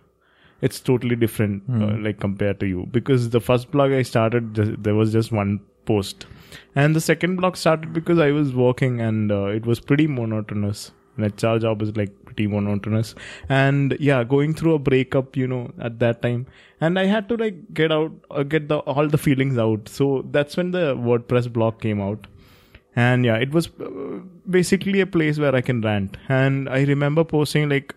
it's 0.62 0.80
totally 0.80 1.16
different 1.16 1.62
uh, 1.68 1.72
Hmm. 1.72 2.04
like 2.04 2.20
compared 2.20 2.60
to 2.60 2.66
you. 2.66 2.86
Because 2.90 3.30
the 3.30 3.40
first 3.40 3.70
blog 3.70 3.92
I 3.92 4.02
started 4.02 4.54
there 4.84 4.94
was 4.94 5.12
just 5.12 5.32
one 5.32 5.60
post. 5.86 6.26
And 6.74 6.94
the 6.94 7.00
second 7.00 7.36
blog 7.36 7.56
started 7.56 7.92
because 7.92 8.18
I 8.18 8.30
was 8.30 8.54
working 8.54 9.00
and 9.00 9.32
uh, 9.32 9.44
it 9.46 9.66
was 9.66 9.80
pretty 9.80 10.06
monotonous. 10.06 10.90
An 11.16 11.24
HR 11.24 11.58
job 11.58 11.82
is 11.82 11.96
like 11.96 12.12
pretty 12.24 12.46
monotonous. 12.46 13.14
And 13.48 13.96
yeah, 14.00 14.24
going 14.24 14.54
through 14.54 14.74
a 14.74 14.78
breakup, 14.78 15.36
you 15.36 15.46
know, 15.46 15.70
at 15.80 15.98
that 16.00 16.22
time. 16.22 16.46
And 16.80 16.98
I 16.98 17.06
had 17.06 17.28
to 17.30 17.36
like 17.36 17.56
get 17.74 17.92
out 17.92 18.12
uh, 18.30 18.42
get 18.42 18.68
the 18.68 18.78
all 18.80 19.08
the 19.08 19.18
feelings 19.18 19.58
out. 19.58 19.88
So 19.88 20.10
that's 20.30 20.56
when 20.56 20.70
the 20.70 20.94
WordPress 20.96 21.52
blog 21.52 21.80
came 21.80 22.00
out. 22.00 22.26
And 22.96 23.24
yeah 23.24 23.36
it 23.36 23.52
was 23.52 23.68
uh, 23.80 24.20
basically 24.48 25.00
a 25.00 25.06
place 25.06 25.38
where 25.38 25.54
i 25.54 25.60
can 25.60 25.80
rant. 25.80 26.16
And 26.28 26.68
i 26.68 26.82
remember 26.82 27.22
posting 27.32 27.68
like 27.68 27.94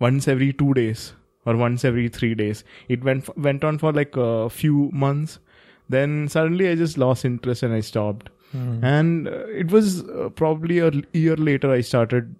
once 0.00 0.26
every 0.26 0.52
2 0.52 0.74
days 0.74 1.12
or 1.44 1.56
once 1.56 1.84
every 1.84 2.08
3 2.08 2.34
days 2.34 2.64
it 2.88 3.02
went 3.04 3.36
went 3.36 3.64
on 3.64 3.78
for 3.78 3.92
like 3.92 4.16
a 4.16 4.48
few 4.50 4.90
months 4.92 5.38
then 5.88 6.28
suddenly 6.28 6.68
i 6.68 6.74
just 6.74 6.98
lost 6.98 7.24
interest 7.24 7.62
and 7.62 7.74
i 7.74 7.80
stopped 7.80 8.30
and 8.82 9.28
uh, 9.28 9.46
it 9.62 9.70
was 9.70 10.02
uh, 10.04 10.28
probably 10.40 10.78
a 10.78 10.90
year 11.12 11.36
later 11.36 11.70
i 11.72 11.80
started 11.80 12.34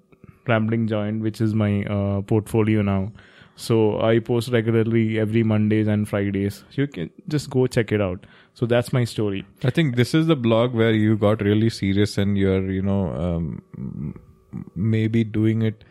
rambling 0.46 0.86
joint 0.86 1.22
which 1.22 1.40
is 1.40 1.54
my 1.54 1.84
uh, 1.84 2.20
portfolio 2.22 2.82
now 2.82 3.12
So 3.56 4.00
I 4.00 4.18
post 4.18 4.48
regularly 4.48 5.18
every 5.18 5.42
Mondays 5.42 5.86
and 5.86 6.08
Fridays. 6.08 6.64
You 6.72 6.86
can 6.86 7.10
just 7.28 7.50
go 7.50 7.66
check 7.66 7.92
it 7.92 8.00
out. 8.00 8.24
So 8.54 8.66
that's 8.66 8.92
my 8.92 9.04
story. 9.04 9.44
I 9.62 9.70
think 9.70 9.96
this 9.96 10.14
is 10.14 10.26
the 10.26 10.36
blog 10.36 10.74
where 10.74 10.92
you 10.92 11.16
got 11.16 11.42
really 11.42 11.70
serious 11.70 12.16
and 12.18 12.38
you're, 12.38 12.70
you 12.70 12.82
know, 12.82 13.12
um, 13.14 14.14
maybe 14.74 15.24
doing 15.24 15.62
it 15.62 15.84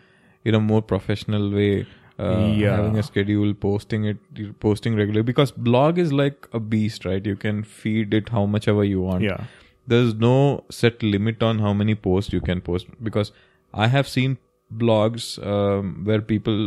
in 0.44 0.56
a 0.56 0.60
more 0.60 0.82
professional 0.82 1.52
way. 1.52 1.88
Uh, 2.30 2.48
Yeah. 2.62 2.76
Having 2.78 2.98
a 3.02 3.04
schedule, 3.08 3.54
posting 3.66 4.04
it, 4.12 4.18
posting 4.66 4.96
regularly. 5.02 5.24
Because 5.30 5.52
blog 5.70 5.98
is 6.04 6.14
like 6.22 6.48
a 6.60 6.60
beast, 6.74 7.06
right? 7.06 7.26
You 7.32 7.36
can 7.48 7.64
feed 7.64 8.14
it 8.22 8.30
how 8.38 8.46
much 8.58 8.68
ever 8.74 8.84
you 8.84 9.02
want. 9.02 9.24
Yeah. 9.30 9.46
There's 9.94 10.14
no 10.24 10.34
set 10.80 11.02
limit 11.04 11.42
on 11.52 11.60
how 11.68 11.74
many 11.74 11.96
posts 11.96 12.34
you 12.38 12.42
can 12.50 12.62
post. 12.70 12.88
Because 13.10 13.32
I 13.74 13.88
have 13.96 14.08
seen 14.08 14.38
blogs 14.84 15.30
um, 15.54 15.90
where 16.10 16.22
people, 16.34 16.60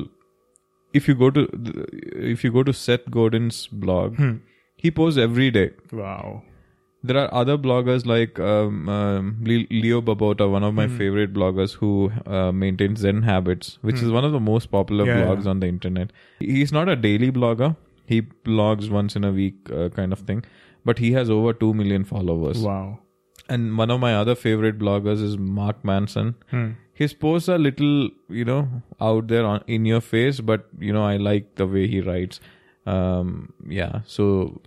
if 0.92 1.06
you 1.08 1.14
go 1.14 1.30
to, 1.30 1.46
if 2.34 2.42
you 2.44 2.50
go 2.56 2.62
to 2.70 2.72
Seth 2.80 3.08
Godin's 3.20 3.60
blog, 3.84 4.16
Hmm. 4.24 4.32
he 4.76 4.90
posts 4.90 5.18
every 5.18 5.50
day 5.50 5.70
Wow. 5.92 6.42
There 7.08 7.18
are 7.22 7.28
other 7.38 7.54
bloggers 7.64 8.04
like 8.10 8.38
um, 8.50 8.88
um, 8.88 9.30
Leo 9.46 10.00
Babauta, 10.10 10.50
one 10.50 10.64
of 10.68 10.74
my 10.74 10.86
Hmm. 10.86 10.96
favorite 11.00 11.32
bloggers 11.38 11.74
who 11.80 11.90
uh, 12.26 12.50
maintains 12.60 13.00
Zen 13.06 13.22
Habits, 13.30 13.72
which 13.82 14.02
is 14.06 14.10
one 14.18 14.24
of 14.28 14.32
the 14.36 14.40
most 14.40 14.70
popular 14.76 15.04
Hmm. 15.04 15.10
Yeah, 15.18 15.24
blogs 15.26 15.44
yeah. 15.44 15.50
on 15.54 15.60
the 15.64 15.68
internet. 15.74 16.12
He's 16.40 16.72
not 16.80 16.88
a 16.88 16.96
daily 17.06 17.30
blogger. 17.40 17.76
He 18.12 18.20
blogs 18.22 18.88
once 18.98 19.16
in 19.20 19.24
a 19.24 19.32
week, 19.40 19.70
uh, 19.80 19.88
kind 19.98 20.12
of 20.18 20.20
thing. 20.30 20.44
But 20.92 20.98
he 21.06 21.12
has 21.18 21.30
over 21.38 21.52
2 21.64 21.72
million 21.82 22.04
followers. 22.12 22.58
Wow. 22.70 22.98
And 23.48 23.76
one 23.84 23.90
of 23.90 24.00
my 24.00 24.14
other 24.22 24.34
favorite 24.46 24.78
bloggers 24.78 25.22
is 25.30 25.36
Mark 25.60 25.84
Manson. 25.92 26.34
Hmm. 26.50 26.66
His 27.04 27.12
posts 27.22 27.48
are 27.54 27.58
little, 27.58 28.10
you 28.40 28.44
know, 28.50 28.60
out 29.00 29.28
there 29.28 29.44
on, 29.44 29.62
in 29.66 29.84
your 29.84 30.00
face, 30.00 30.40
but, 30.40 30.66
you 30.78 30.92
know, 30.98 31.04
I 31.04 31.16
like 31.28 31.54
the 31.56 31.66
way 31.66 31.86
he 31.94 32.00
writes. 32.00 32.40
Um, 32.86 33.52
yeah. 33.68 34.00
So, 34.06 34.60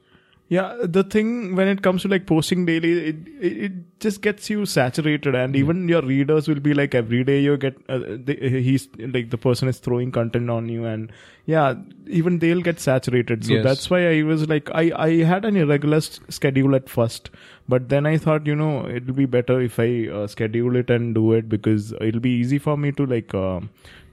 Yeah, 0.50 0.78
the 0.82 1.04
thing 1.04 1.56
when 1.58 1.68
it 1.68 1.82
comes 1.82 2.04
to 2.04 2.08
like 2.08 2.26
posting 2.26 2.66
daily, 2.66 2.92
it 3.10 3.16
it, 3.42 3.58
it 3.66 3.72
just 4.00 4.22
gets 4.22 4.50
you 4.50 4.66
saturated, 4.66 5.36
and 5.36 5.58
even 5.58 5.90
your 5.90 6.02
readers 6.02 6.48
will 6.48 6.62
be 6.62 6.74
like 6.74 6.96
every 6.96 7.26
day 7.26 7.42
you 7.42 7.58
get 7.58 7.76
uh, 7.90 8.00
they, 8.30 8.36
he's 8.68 8.88
like 8.98 9.30
the 9.30 9.38
person 9.38 9.68
is 9.68 9.80
throwing 9.80 10.10
content 10.10 10.50
on 10.50 10.70
you, 10.70 10.86
and 10.86 11.12
yeah, 11.48 11.76
even 12.08 12.40
they'll 12.40 12.62
get 12.62 12.80
saturated. 12.80 13.44
So 13.44 13.56
Yes. 13.56 13.64
that's 13.66 13.90
why 13.90 14.00
I 14.12 14.24
was 14.24 14.48
like 14.48 14.70
I 14.74 14.86
I 15.08 15.10
had 15.34 15.44
an 15.44 15.58
irregular 15.58 15.98
s- 15.98 16.22
schedule 16.30 16.76
at 16.76 16.88
first, 16.88 17.30
but 17.70 17.90
then 17.90 18.06
I 18.06 18.18
thought 18.18 18.46
you 18.46 18.56
know 18.56 18.88
it'll 18.88 19.14
be 19.14 19.26
better 19.26 19.60
if 19.62 19.80
I 19.80 20.08
uh, 20.08 20.28
schedule 20.28 20.76
it 20.76 20.90
and 20.90 21.14
do 21.14 21.34
it 21.34 21.50
because 21.50 21.92
it'll 22.02 22.22
be 22.22 22.32
easy 22.32 22.60
for 22.60 22.78
me 22.78 22.92
to 22.94 23.06
like 23.06 23.34
uh, 23.34 23.60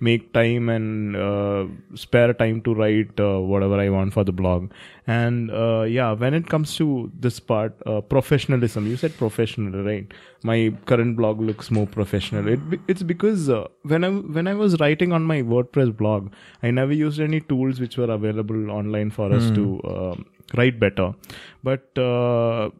make 0.00 0.32
time 0.32 0.68
and 0.68 1.16
uh, 1.16 1.66
spare 1.94 2.34
time 2.34 2.60
to 2.62 2.74
write 2.74 3.20
uh, 3.20 3.38
whatever 3.40 3.78
I 3.80 3.88
want 3.90 4.12
for 4.12 4.24
the 4.24 4.32
blog. 4.32 4.70
And 5.06 5.50
uh, 5.50 5.82
yeah, 5.82 6.12
when 6.12 6.34
it 6.34 6.48
comes 6.48 6.76
to 6.76 7.10
this 7.18 7.38
part, 7.38 7.74
uh, 7.86 8.00
professionalism, 8.00 8.86
you 8.86 8.96
said 8.96 9.16
professional, 9.16 9.84
right? 9.84 10.12
My 10.42 10.74
current 10.86 11.16
blog 11.16 11.40
looks 11.40 11.70
more 11.70 11.86
professional. 11.86 12.48
It, 12.48 12.60
it's 12.88 13.02
because 13.02 13.48
uh, 13.48 13.66
when 13.82 14.04
I 14.04 14.10
when 14.10 14.46
I 14.46 14.54
was 14.54 14.78
writing 14.80 15.12
on 15.12 15.22
my 15.22 15.42
WordPress 15.42 15.96
blog, 15.96 16.32
I 16.62 16.70
never 16.70 16.92
used 16.92 17.20
any 17.20 17.40
tools 17.40 17.80
which 17.80 17.96
were 17.96 18.10
available 18.10 18.70
online 18.70 19.10
for 19.10 19.32
us 19.32 19.50
to 19.52 19.80
um 19.84 20.26
write 20.56 20.78
better. 20.78 21.14
But 21.62 21.98
uh, 21.98 22.70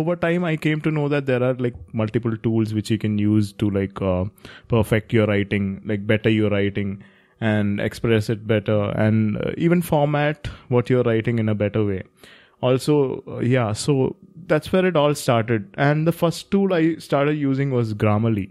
over 0.00 0.14
time 0.22 0.44
i 0.50 0.54
came 0.68 0.80
to 0.86 0.90
know 0.96 1.08
that 1.14 1.26
there 1.26 1.42
are 1.48 1.54
like 1.66 1.76
multiple 2.00 2.36
tools 2.46 2.72
which 2.78 2.90
you 2.94 2.98
can 3.04 3.18
use 3.24 3.52
to 3.64 3.68
like 3.76 4.00
uh, 4.12 4.24
perfect 4.72 5.12
your 5.18 5.26
writing 5.32 5.68
like 5.92 6.06
better 6.12 6.32
your 6.36 6.50
writing 6.54 6.96
and 7.40 7.80
express 7.86 8.28
it 8.34 8.46
better 8.50 8.78
and 9.06 9.36
uh, 9.38 9.50
even 9.56 9.82
format 9.82 10.48
what 10.76 10.88
you're 10.90 11.02
writing 11.02 11.38
in 11.38 11.50
a 11.50 11.54
better 11.54 11.84
way. 11.84 12.02
Also 12.62 13.22
uh, 13.28 13.40
yeah 13.40 13.72
so 13.72 14.16
that's 14.52 14.72
where 14.72 14.86
it 14.86 14.96
all 14.96 15.14
started. 15.14 15.68
And 15.74 16.06
the 16.06 16.12
first 16.12 16.50
tool 16.50 16.72
i 16.72 16.94
started 16.96 17.36
using 17.36 17.70
was 17.70 17.92
grammarly. 17.94 18.46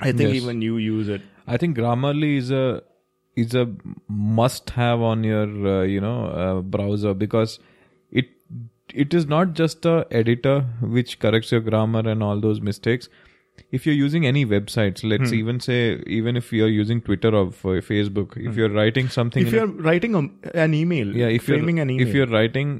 I 0.00 0.12
think 0.12 0.20
Yes. 0.20 0.36
even 0.36 0.62
you 0.62 0.78
use 0.78 1.08
it. 1.08 1.22
I 1.46 1.56
think 1.56 1.76
Grammarly 1.76 2.36
is 2.38 2.50
a 2.50 2.82
is 3.36 3.54
a 3.54 3.68
must 4.08 4.70
have 4.70 5.00
on 5.00 5.24
your 5.24 5.46
uh, 5.72 5.82
you 5.82 6.00
know 6.00 6.26
uh, 6.26 6.60
browser 6.76 7.12
because 7.14 7.58
it 9.02 9.14
is 9.18 9.26
not 9.34 9.52
just 9.60 9.86
a 9.90 10.06
editor 10.22 10.54
which 10.96 11.18
corrects 11.24 11.52
your 11.52 11.60
grammar 11.68 12.02
and 12.14 12.22
all 12.22 12.40
those 12.40 12.60
mistakes. 12.60 13.08
If 13.78 13.86
you're 13.86 13.94
using 14.00 14.24
any 14.28 14.44
websites, 14.52 15.04
let's 15.12 15.30
Hmm. 15.30 15.36
even 15.40 15.60
say 15.66 15.78
even 16.18 16.36
if 16.40 16.52
you're 16.52 16.72
using 16.76 17.00
Twitter 17.08 17.32
or 17.40 17.44
Facebook, 17.90 18.36
if 18.48 18.56
you're 18.62 18.72
writing 18.78 19.08
something, 19.16 19.42
Hmm. 19.42 19.48
if 19.48 19.54
you're 19.58 19.72
writing 19.88 20.16
a, 20.20 20.22
an 20.66 20.74
email 20.80 21.14
yeah, 21.22 21.28
if 21.40 21.48
you're 21.48 21.58
an 21.58 21.68
email 21.78 22.00
if 22.08 22.14
you're 22.18 22.26
writing 22.38 22.72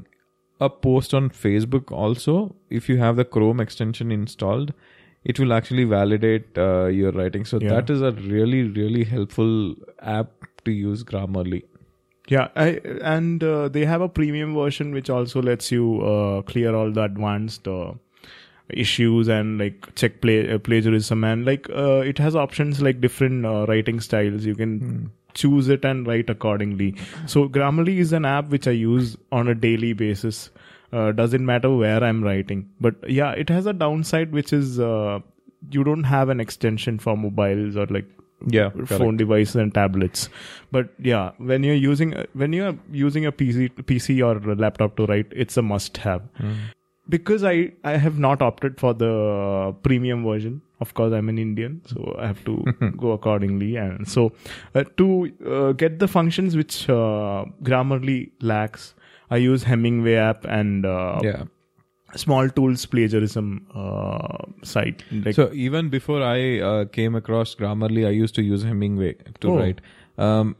a 0.59 0.69
post 0.87 1.13
on 1.21 1.29
Facebook, 1.43 1.91
also 2.05 2.35
if 2.81 2.89
you 2.89 2.97
have 3.03 3.15
the 3.21 3.25
Chrome 3.37 3.59
extension 3.67 4.11
installed, 4.17 4.73
it 5.23 5.39
will 5.39 5.53
actually 5.59 5.85
validate 5.93 6.57
uh, 6.65 6.85
your 7.01 7.11
writing. 7.11 7.45
So 7.53 7.59
Yeah. 7.61 7.69
that 7.75 7.89
is 7.97 8.01
a 8.01 8.11
really 8.33 8.63
really 8.81 9.05
helpful 9.15 9.55
app 10.17 10.51
to 10.65 10.71
use 10.81 11.03
Grammarly. 11.13 11.63
Yeah, 12.27 12.47
I, 12.55 12.81
and 13.03 13.43
uh, 13.43 13.69
they 13.69 13.85
have 13.85 14.01
a 14.01 14.09
premium 14.09 14.55
version 14.55 14.93
which 14.93 15.09
also 15.09 15.41
lets 15.41 15.71
you 15.71 16.01
uh, 16.01 16.41
clear 16.41 16.75
all 16.75 16.91
the 16.91 17.03
advanced 17.03 17.67
uh, 17.67 17.93
issues 18.69 19.27
and 19.27 19.59
like 19.59 19.93
check 19.95 20.21
play, 20.21 20.51
uh, 20.51 20.57
plagiarism 20.57 21.23
and 21.23 21.45
like 21.45 21.69
uh, 21.69 21.99
it 21.99 22.17
has 22.17 22.35
options 22.35 22.81
like 22.81 22.99
different 22.99 23.45
uh, 23.45 23.65
writing 23.67 23.99
styles. 23.99 24.43
You 24.43 24.55
can 24.55 25.11
choose 25.35 25.69
it 25.69 25.85
and 25.85 26.07
write 26.07 26.29
accordingly. 26.29 26.95
So 27.27 27.47
Grammarly 27.47 27.97
is 27.97 28.13
an 28.13 28.25
app 28.25 28.49
which 28.49 28.67
I 28.67 28.71
use 28.71 29.17
on 29.31 29.47
a 29.47 29.55
daily 29.55 29.93
basis. 29.93 30.49
Uh, 30.91 31.11
doesn't 31.11 31.45
matter 31.45 31.69
where 31.75 32.03
I'm 32.03 32.23
writing, 32.23 32.69
but 32.79 32.95
yeah, 33.09 33.31
it 33.31 33.49
has 33.49 33.65
a 33.65 33.73
downside 33.73 34.31
which 34.31 34.53
is 34.53 34.79
uh, 34.79 35.19
you 35.69 35.83
don't 35.83 36.05
have 36.05 36.29
an 36.29 36.39
extension 36.39 36.99
for 36.99 37.17
mobiles 37.17 37.75
or 37.75 37.85
like 37.87 38.05
Yeah, 38.45 38.69
phone 38.85 39.17
devices 39.17 39.55
and 39.55 39.73
tablets. 39.73 40.29
But 40.71 40.89
yeah 40.99 41.31
when 41.37 41.63
you're 41.63 41.75
using 41.75 42.13
when 42.33 42.53
you're 42.53 42.77
using 42.91 43.25
a 43.25 43.31
pc 43.31 43.69
pc 43.91 44.21
or 44.25 44.51
a 44.51 44.55
laptop 44.55 44.95
to 44.97 45.05
write 45.05 45.27
it's 45.31 45.57
a 45.57 45.61
must 45.61 45.97
have 45.97 46.21
because 47.09 47.43
i 47.43 47.71
i 47.83 47.95
have 47.97 48.19
not 48.19 48.41
opted 48.41 48.79
for 48.79 48.93
the 48.93 49.75
premium 49.83 50.23
version. 50.23 50.61
Of 50.81 50.93
course 50.93 51.13
i'm 51.13 51.29
an 51.29 51.37
indian 51.37 51.81
so 51.85 52.15
i 52.19 52.27
have 52.27 52.43
to 52.45 52.55
go 52.97 53.11
accordingly. 53.11 53.75
And 53.77 54.07
so 54.07 54.33
uh, 54.73 54.83
to 54.97 55.31
uh, 55.49 55.71
get 55.71 55.99
the 55.99 56.07
functions 56.07 56.55
which 56.55 56.89
uh, 56.89 57.45
grammarly 57.63 58.31
lacks 58.41 58.93
i 59.31 59.37
use 59.37 59.63
hemingway 59.63 60.15
app 60.15 60.43
and 60.45 60.85
uh, 60.85 61.19
Yeah. 61.23 61.43
Small 62.15 62.49
tools 62.49 62.85
plagiarism 62.85 63.47
uh, 63.75 64.37
site 64.63 65.03
like 65.11 65.35
So 65.35 65.51
even 65.53 65.89
before 65.89 66.21
I 66.23 66.59
uh, 66.59 66.85
came 66.85 67.15
across 67.15 67.55
Grammarly, 67.55 68.05
I 68.07 68.11
used 68.11 68.35
to 68.35 68.43
use 68.43 68.63
Hemingway 68.63 69.15
to 69.41 69.49
Oh. 69.49 69.57
write. 69.57 69.81
Um, 70.17 70.55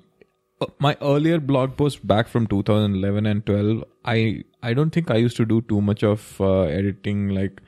uh, 0.61 0.65
my 0.79 0.95
earlier 1.01 1.39
blog 1.39 1.77
post 1.77 2.05
back 2.07 2.27
from 2.27 2.47
2011 2.47 3.25
and 3.25 3.45
12, 3.45 3.83
I 4.05 4.43
I 4.63 4.73
don't 4.73 4.91
think 4.97 5.11
I 5.11 5.17
used 5.17 5.37
to 5.37 5.45
do 5.45 5.61
too 5.73 5.79
much 5.81 6.03
of 6.03 6.27
uh, 6.39 6.61
editing. 6.81 7.29
Like 7.37 7.61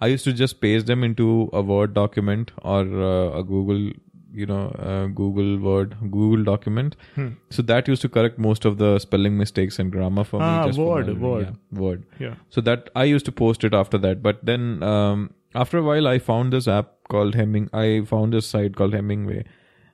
I 0.00 0.06
used 0.12 0.24
to 0.30 0.32
just 0.32 0.60
paste 0.60 0.86
them 0.86 1.04
into 1.08 1.28
a 1.52 1.62
Word 1.62 1.94
document 1.94 2.50
or 2.62 2.80
uh, 3.10 3.38
a 3.40 3.44
Google, 3.44 3.92
you 4.34 4.46
know, 4.46 4.68
uh, 4.78 5.06
Google 5.06 5.58
Word, 5.58 5.96
Google 6.10 6.44
document. 6.44 6.96
Hmm. 7.14 7.28
So 7.50 7.62
that 7.62 7.88
used 7.88 8.02
to 8.02 8.08
correct 8.08 8.38
most 8.38 8.64
of 8.64 8.78
the 8.78 8.98
spelling 8.98 9.36
mistakes 9.38 9.78
and 9.78 9.92
grammar 9.92 10.24
for 10.24 10.40
me. 10.40 10.46
Ah, 10.46 10.66
just 10.66 10.78
from 10.78 10.86
Word, 10.86 11.06
my- 11.18 11.28
Word. 11.28 11.46
yeah, 11.46 11.80
Word. 11.86 12.04
yeah 12.18 12.34
So 12.50 12.60
that 12.62 12.90
I 12.96 13.04
used 13.04 13.26
to 13.26 13.32
post 13.32 13.64
it 13.64 13.74
after 13.74 13.98
that. 13.98 14.22
But 14.22 14.44
then 14.52 14.82
um, 14.82 15.30
after 15.54 15.78
a 15.78 15.82
while, 15.82 16.08
I 16.08 16.18
found 16.18 16.52
this 16.52 16.66
app 16.68 16.92
called 17.08 17.34
Hemming. 17.34 17.68
I 17.72 18.02
found 18.14 18.32
this 18.32 18.46
site 18.46 18.74
called 18.76 18.94
Hemingway, 18.94 19.44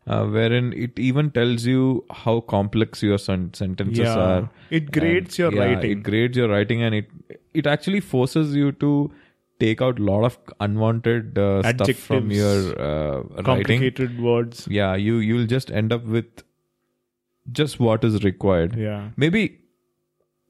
uh, 0.06 0.24
wherein 0.26 0.72
it 0.72 0.98
even 0.98 1.30
tells 1.32 1.66
you 1.66 2.04
how 2.24 2.40
complex 2.40 3.02
your 3.02 3.18
sen- 3.18 3.52
sentences 3.54 3.98
yeah 3.98 4.18
are. 4.26 4.50
it 4.70 4.92
grades 4.92 5.38
And, 5.38 5.38
your 5.38 5.52
yeah, 5.54 5.72
writing 5.74 5.90
It 5.98 6.02
grades 6.10 6.36
your 6.36 6.48
writing, 6.48 6.82
and 6.82 6.94
it 6.94 7.08
it 7.62 7.66
actually 7.66 8.00
forces 8.12 8.54
you 8.54 8.70
to 8.84 8.92
take 9.60 9.82
out 9.82 9.98
a 9.98 10.02
lot 10.02 10.24
of 10.24 10.38
unwanted 10.60 11.38
uh, 11.38 11.62
stuff 11.72 11.96
from 11.96 12.30
your 12.30 12.80
uh, 12.80 13.20
writing. 13.20 13.44
complicated 13.44 14.20
words. 14.20 14.66
Yeah, 14.70 14.94
you 14.94 15.16
you'll 15.16 15.46
just 15.46 15.70
end 15.70 15.92
up 15.92 16.04
with 16.04 16.44
just 17.52 17.80
what 17.80 18.04
is 18.04 18.22
required. 18.24 18.76
Yeah. 18.76 19.10
Maybe 19.16 19.58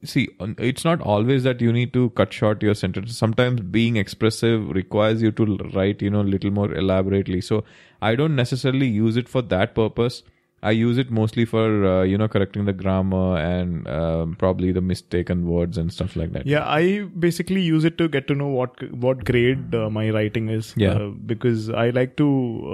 see 0.03 0.29
it's 0.57 0.85
not 0.85 1.01
always 1.01 1.43
that 1.43 1.59
you 1.59 1.73
need 1.73 1.91
to 1.91 2.09
cut 2.11 2.31
short 2.31 2.61
your 2.63 2.73
sentence 2.73 3.17
sometimes 3.17 3.59
being 3.59 3.97
expressive 3.97 4.69
requires 4.69 5.21
you 5.21 5.29
to 5.29 5.57
write 5.73 6.01
you 6.01 6.09
know 6.09 6.21
a 6.21 6.29
little 6.35 6.51
more 6.51 6.73
elaborately. 6.73 7.41
So 7.41 7.63
i 8.01 8.15
don't 8.15 8.35
necessarily 8.35 8.87
use 8.87 9.17
it 9.17 9.27
for 9.27 9.41
that 9.41 9.75
purpose 9.75 10.23
i 10.63 10.71
use 10.71 10.97
it 10.97 11.09
mostly 11.11 11.45
for 11.45 11.65
uh, 11.85 12.03
you 12.03 12.17
know 12.17 12.27
correcting 12.27 12.65
the 12.65 12.73
grammar 12.73 13.37
and 13.37 13.87
um, 13.87 14.35
probably 14.43 14.71
the 14.71 14.81
mistaken 14.81 15.47
words 15.47 15.77
and 15.77 15.93
stuff 15.93 16.15
like 16.15 16.31
that 16.33 16.45
yeah 16.45 16.65
i 16.67 17.01
basically 17.27 17.61
use 17.61 17.85
it 17.85 17.97
to 17.97 18.07
get 18.07 18.27
to 18.27 18.35
know 18.35 18.47
what 18.47 18.81
what 19.07 19.23
grade 19.31 19.75
uh, 19.75 19.89
my 19.89 20.09
writing 20.09 20.49
is 20.49 20.73
Yeah. 20.75 20.93
uh, 20.93 21.09
because 21.33 21.69
i 21.69 21.89
like 21.91 22.15
to 22.23 22.27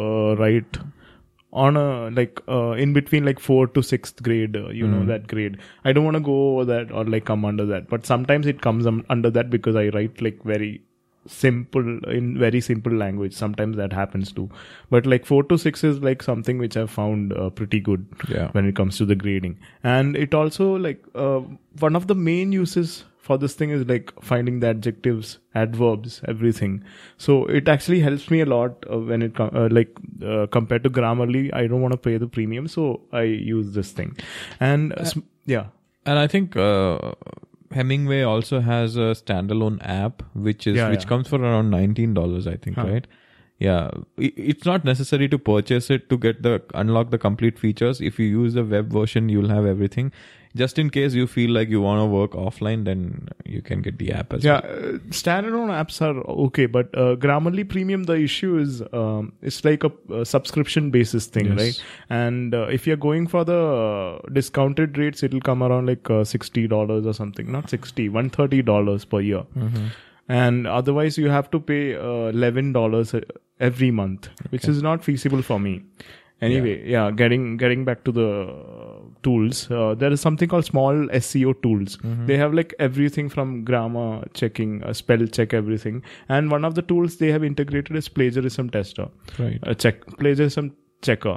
uh, 0.05 0.35
write 0.41 0.79
on 1.53 1.77
a 1.77 2.09
like 2.15 2.41
uh, 2.49 2.71
in 2.71 2.91
between 2.93 3.23
like 3.25 3.39
fourth 3.39 3.73
to 3.75 3.81
sixth 3.89 4.21
grade 4.23 4.55
uh, 4.63 4.67
you 4.79 4.87
know 4.93 5.03
Mm. 5.03 5.07
that 5.11 5.27
grade 5.33 5.57
i 5.85 5.93
don't 5.93 6.03
want 6.09 6.15
to 6.21 6.25
go 6.31 6.35
over 6.49 6.65
that 6.71 6.91
or 6.91 7.05
like 7.13 7.25
come 7.29 7.45
under 7.51 7.65
that 7.69 7.87
but 7.93 8.05
sometimes 8.05 8.45
it 8.53 8.59
comes 8.65 8.85
um, 8.91 9.05
under 9.09 9.29
that 9.37 9.49
because 9.49 9.75
i 9.75 9.87
write 9.97 10.21
like 10.27 10.43
very 10.43 10.71
simple 11.27 11.99
in 12.05 12.37
very 12.37 12.61
simple 12.61 12.91
language. 12.93 13.33
Sometimes 13.33 13.77
that 13.77 13.93
happens 13.93 14.31
too. 14.31 14.49
But 14.89 15.05
like 15.05 15.25
4 15.25 15.43
to 15.43 15.57
6 15.57 15.83
is 15.83 15.99
like 15.99 16.21
something 16.21 16.57
which 16.57 16.77
i've 16.77 16.91
found 16.91 17.33
uh, 17.33 17.49
pretty 17.49 17.79
good 17.79 18.05
Yeah. 18.29 18.49
when 18.51 18.65
it 18.65 18.75
comes 18.75 18.97
to 18.97 19.05
the 19.05 19.15
grading. 19.15 19.57
And 19.83 20.15
it 20.15 20.33
also 20.33 20.75
like 20.75 21.03
uh, 21.15 21.41
one 21.79 21.95
of 21.95 22.07
the 22.07 22.15
main 22.15 22.51
uses 22.51 23.05
for 23.19 23.39
this 23.39 23.55
thing 23.55 23.71
is 23.71 23.87
like 23.87 24.11
finding 24.21 24.59
the 24.59 24.67
adjectives 24.67 25.39
adverbs 25.55 26.21
everything. 26.27 26.83
So 27.17 27.45
it 27.45 27.67
actually 27.67 27.99
helps 28.01 28.29
me 28.29 28.41
a 28.41 28.45
lot 28.45 28.85
uh, 28.91 28.99
when 28.99 29.23
it 29.23 29.33
com- 29.35 29.49
uh, 29.55 29.67
like 29.71 29.97
uh, 30.23 30.45
compared 30.47 30.83
to 30.83 30.91
grammarly 30.91 31.51
i 31.53 31.65
don't 31.65 31.81
want 31.81 31.91
to 31.91 31.97
pay 31.97 32.17
the 32.17 32.27
premium 32.27 32.67
so 32.67 33.01
i 33.11 33.23
use 33.23 33.73
this 33.73 33.91
thing. 33.91 34.15
And 34.59 34.93
uh, 34.93 35.05
sm- 35.05 35.21
yeah. 35.45 35.65
And 36.05 36.19
I 36.19 36.27
think 36.27 36.55
uh, 36.55 37.13
Hemingway 37.75 38.21
also 38.31 38.59
has 38.69 38.97
a 39.05 39.07
standalone 39.21 39.77
app, 39.97 40.23
which 40.47 40.67
is 40.71 40.77
Yeah, 40.77 40.89
which 40.95 41.03
yeah. 41.05 41.09
comes 41.13 41.27
for 41.33 41.39
around 41.41 41.69
nineteen 41.75 42.13
dollars. 42.19 42.47
I 42.47 42.55
think, 42.65 42.77
Huh. 42.81 42.87
right? 42.95 43.07
Yeah, 43.65 43.89
it's 44.17 44.65
not 44.69 44.83
necessary 44.87 45.27
to 45.33 45.37
purchase 45.49 45.89
it 45.97 46.07
to 46.13 46.17
get 46.23 46.41
the 46.47 46.55
unlock 46.83 47.11
the 47.11 47.17
complete 47.25 47.59
features. 47.65 48.01
If 48.09 48.17
you 48.23 48.25
use 48.31 48.57
the 48.59 48.65
web 48.73 48.91
version, 48.99 49.29
you'll 49.35 49.53
have 49.57 49.65
everything. 49.73 50.11
Just 50.59 50.77
in 50.81 50.89
case 50.95 51.13
you 51.19 51.27
feel 51.27 51.51
like 51.55 51.69
you 51.69 51.79
want 51.85 51.99
to 52.01 52.05
work 52.05 52.31
offline, 52.41 52.83
then 52.89 52.99
you 53.53 53.61
can 53.69 53.81
get 53.87 53.97
the 54.01 54.11
app 54.19 54.33
as 54.35 54.43
yeah 54.49 54.61
well. 54.65 54.75
uh, 54.95 54.99
standalone 55.21 55.71
apps 55.79 55.97
are 56.07 56.19
okay 56.45 56.65
but 56.75 56.93
uh, 57.03 57.15
grammarly 57.25 57.65
premium 57.73 58.03
the 58.11 58.15
issue 58.27 58.51
is 58.61 58.81
um, 59.01 59.33
it's 59.41 59.59
like 59.65 59.83
a, 59.89 59.91
uh 60.19 60.23
subscription 60.33 60.89
basis 60.95 61.27
thing 61.37 61.49
Yes. 61.51 61.59
right 61.63 61.83
and 62.21 62.55
uh, 62.61 62.63
if 62.77 62.87
you're 62.87 63.01
going 63.07 63.27
for 63.35 63.43
the 63.51 63.59
uh, 63.59 64.29
discounted 64.39 64.97
rates 65.03 65.23
it'll 65.29 65.41
come 65.51 65.61
around 65.69 65.87
like 65.93 66.09
uh, 66.09 66.23
$60 66.23 67.05
or 67.11 67.13
something 67.21 67.51
not 67.59 67.69
60 67.69 68.09
$130 68.09 69.09
per 69.09 69.21
year 69.21 69.43
Mm-hmm. 69.65 69.87
and 70.29 70.67
otherwise 70.67 71.17
you 71.17 71.29
have 71.29 71.51
to 71.51 71.59
pay 71.59 71.95
uh, 71.95 72.31
$11 72.31 73.23
every 73.59 73.91
month 73.91 74.29
which 74.49 74.67
is 74.75 74.81
not 74.81 75.03
feasible 75.03 75.41
for 75.41 75.59
me 75.59 75.81
anyway 76.41 76.73
yeah, 76.93 77.11
getting 77.11 77.43
getting 77.57 77.83
back 77.89 78.03
to 78.07 78.11
the 78.11 78.29
tools 79.27 79.59
uh, 79.71 79.91
there 80.03 80.11
is 80.15 80.21
something 80.27 80.49
called 80.53 80.65
small 80.71 81.01
seo 81.25 81.53
tools 81.65 81.97
Mm-hmm. 82.05 82.25
they 82.29 82.37
have 82.43 82.53
like 82.59 82.73
everything 82.87 83.29
from 83.35 83.51
grammar 83.69 84.07
checking 84.41 84.71
uh, 84.83 84.93
spell 85.01 85.25
check 85.39 85.53
everything 85.61 86.01
and 86.37 86.55
one 86.55 86.65
of 86.71 86.75
the 86.79 86.85
tools 86.93 87.17
they 87.21 87.31
have 87.35 87.45
integrated 87.51 88.01
is 88.03 88.09
plagiarism 88.17 88.69
tester 88.79 89.07
Right. 89.43 89.59
a 89.73 89.75
check 89.85 90.01
plagiarism 90.23 90.71
checker 91.07 91.33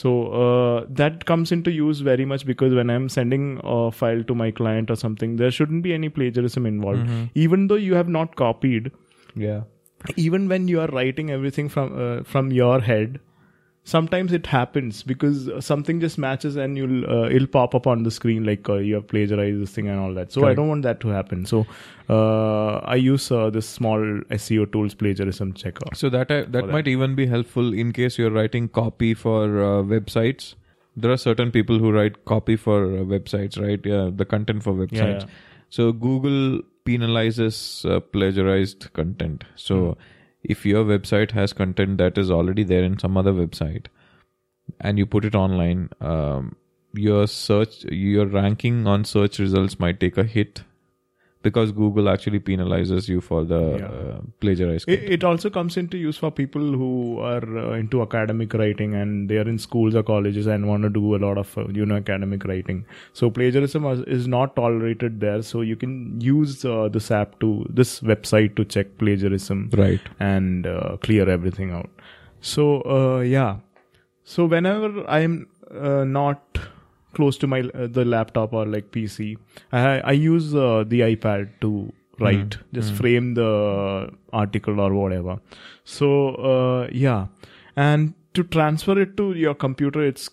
so 0.00 0.10
uh, 0.40 0.84
that 1.02 1.24
comes 1.30 1.50
into 1.56 1.70
use 1.76 2.00
very 2.08 2.24
much 2.32 2.42
because 2.50 2.74
when 2.78 2.90
i'm 2.96 3.08
sending 3.14 3.46
a 3.76 3.78
file 4.00 4.22
to 4.30 4.34
my 4.42 4.50
client 4.60 4.90
or 4.94 4.96
something 5.04 5.32
there 5.42 5.50
shouldn't 5.58 5.82
be 5.88 5.94
any 6.00 6.10
plagiarism 6.18 6.66
involved 6.72 7.00
Mm-hmm. 7.06 7.24
even 7.46 7.66
though 7.72 7.82
you 7.88 7.94
have 8.02 8.12
not 8.20 8.36
copied 8.44 8.90
Yeah. 9.46 9.62
even 10.26 10.48
when 10.50 10.68
you 10.72 10.80
are 10.82 10.88
writing 10.96 11.30
everything 11.36 11.68
from 11.76 11.88
uh, 12.04 12.22
from 12.34 12.52
your 12.58 12.76
head 12.90 13.18
sometimes 13.90 14.32
it 14.38 14.46
happens 14.52 15.02
because 15.10 15.38
something 15.66 16.00
just 16.04 16.18
matches 16.24 16.56
and 16.64 16.76
you'll 16.80 17.04
uh, 17.16 17.28
it'll 17.36 17.50
pop 17.56 17.74
up 17.78 17.86
on 17.92 18.02
the 18.08 18.10
screen 18.16 18.44
like 18.48 18.68
uh, 18.74 18.74
you 18.88 18.94
have 18.98 19.06
plagiarized 19.12 19.60
this 19.62 19.70
thing 19.78 19.88
and 19.92 19.98
all 20.06 20.12
that 20.18 20.34
so 20.36 20.44
i 20.48 20.52
don't 20.58 20.68
want 20.72 20.82
that 20.88 21.00
to 21.04 21.12
happen 21.18 21.46
so 21.52 21.60
uh, 22.16 22.76
i 22.94 22.94
use 22.94 23.30
uh, 23.38 23.48
this 23.56 23.68
small 23.78 23.98
seo 24.38 24.70
tools 24.76 24.94
plagiarism 25.04 25.52
checker 25.64 25.88
So 26.02 26.10
that 26.16 26.30
uh, 26.30 26.40
that 26.42 26.52
that. 26.52 26.72
might 26.76 26.88
even 26.94 27.14
be 27.22 27.26
helpful 27.34 27.72
in 27.84 27.92
case 28.00 28.18
you're 28.22 28.34
writing 28.38 28.68
copy 28.80 29.12
for 29.14 29.42
uh, 29.68 29.82
websites. 29.94 30.54
There 31.02 31.12
are 31.14 31.20
certain 31.24 31.50
people 31.56 31.78
who 31.82 31.90
write 31.96 32.14
copy 32.30 32.56
for 32.56 32.78
uh, 32.84 33.02
websites, 33.10 33.58
right? 33.64 33.84
Yeah, 33.90 34.06
the 34.22 34.24
content 34.30 34.64
for 34.64 34.72
websites. 34.78 35.26
yeah. 35.26 35.34
So 35.76 35.84
Google 36.06 36.40
penalizes 36.88 37.58
uh, 37.90 38.00
plagiarized 38.16 38.88
content. 39.00 39.44
So 39.66 39.96
if 40.48 40.64
your 40.66 40.84
website 40.84 41.32
has 41.32 41.52
content 41.52 41.98
that 41.98 42.18
is 42.18 42.30
already 42.30 42.64
there 42.64 42.82
in 42.82 42.98
some 42.98 43.16
other 43.16 43.32
website, 43.32 43.86
and 44.80 44.98
you 44.98 45.06
put 45.06 45.24
it 45.24 45.34
online, 45.34 45.90
um, 46.00 46.56
your 46.94 47.26
search, 47.26 47.84
your 47.84 48.26
ranking 48.26 48.86
on 48.86 49.04
search 49.04 49.38
results 49.38 49.78
might 49.78 50.00
take 50.00 50.16
a 50.16 50.24
hit 50.24 50.62
because 51.42 51.70
Google 51.70 52.08
actually 52.08 52.40
penalizes 52.40 53.08
you 53.08 53.20
for 53.20 53.44
the 53.44 53.58
Yeah. 53.78 53.86
uh, 53.86 54.20
plagiarized 54.40 54.88
It, 54.88 55.04
it 55.16 55.24
also 55.24 55.50
comes 55.50 55.76
into 55.76 55.96
use 55.96 56.16
for 56.16 56.30
people 56.30 56.62
who 56.80 57.20
are 57.20 57.58
uh, 57.58 57.72
into 57.74 58.02
academic 58.02 58.54
writing 58.54 58.94
and 58.94 59.28
they 59.28 59.36
are 59.42 59.48
in 59.48 59.58
schools 59.58 59.94
or 59.94 60.02
colleges 60.02 60.46
and 60.46 60.66
want 60.68 60.82
to 60.82 60.90
do 60.90 61.14
a 61.14 61.20
lot 61.26 61.38
of 61.38 61.56
uh, 61.56 61.66
you 61.68 61.86
know 61.86 61.96
academic 61.96 62.44
writing. 62.44 62.84
So 63.12 63.30
plagiarism 63.30 63.86
is, 64.06 64.26
not 64.26 64.56
tolerated 64.56 65.20
there. 65.20 65.42
So 65.42 65.60
you 65.60 65.76
can 65.76 66.20
use 66.20 66.64
uh, 66.64 66.88
this 66.88 67.10
app 67.10 67.38
to 67.40 67.64
this 67.70 68.00
website 68.00 68.56
to 68.56 68.64
check 68.64 68.98
plagiarism 68.98 69.70
Right. 69.72 70.00
and 70.18 70.66
uh, 70.66 70.96
clear 71.00 71.28
everything 71.28 71.70
out. 71.70 71.88
So 72.40 72.82
uh, 72.82 73.20
yeah. 73.20 73.56
So 74.24 74.44
whenever 74.46 75.08
I'm 75.08 75.46
uh, 75.70 76.04
not 76.04 76.58
close 77.14 77.38
to 77.38 77.46
my 77.46 77.60
uh, 77.60 77.86
the 77.86 78.04
laptop 78.04 78.52
or 78.52 78.66
like 78.66 78.90
PC, 78.92 79.36
I 79.72 80.00
I 80.00 80.12
use 80.12 80.54
uh, 80.54 80.84
the 80.86 81.00
iPad 81.00 81.48
to 81.62 81.92
write, 82.20 82.58
just 82.72 82.92
frame 82.94 83.34
the 83.34 84.10
article 84.32 84.80
or 84.80 84.92
whatever. 84.94 85.38
So 85.84 86.34
uh, 86.34 86.88
yeah, 86.92 87.26
and 87.76 88.14
to 88.34 88.42
transfer 88.44 88.98
it 89.00 89.16
to 89.16 89.32
your 89.34 89.54
computer, 89.54 90.02
it's 90.02 90.28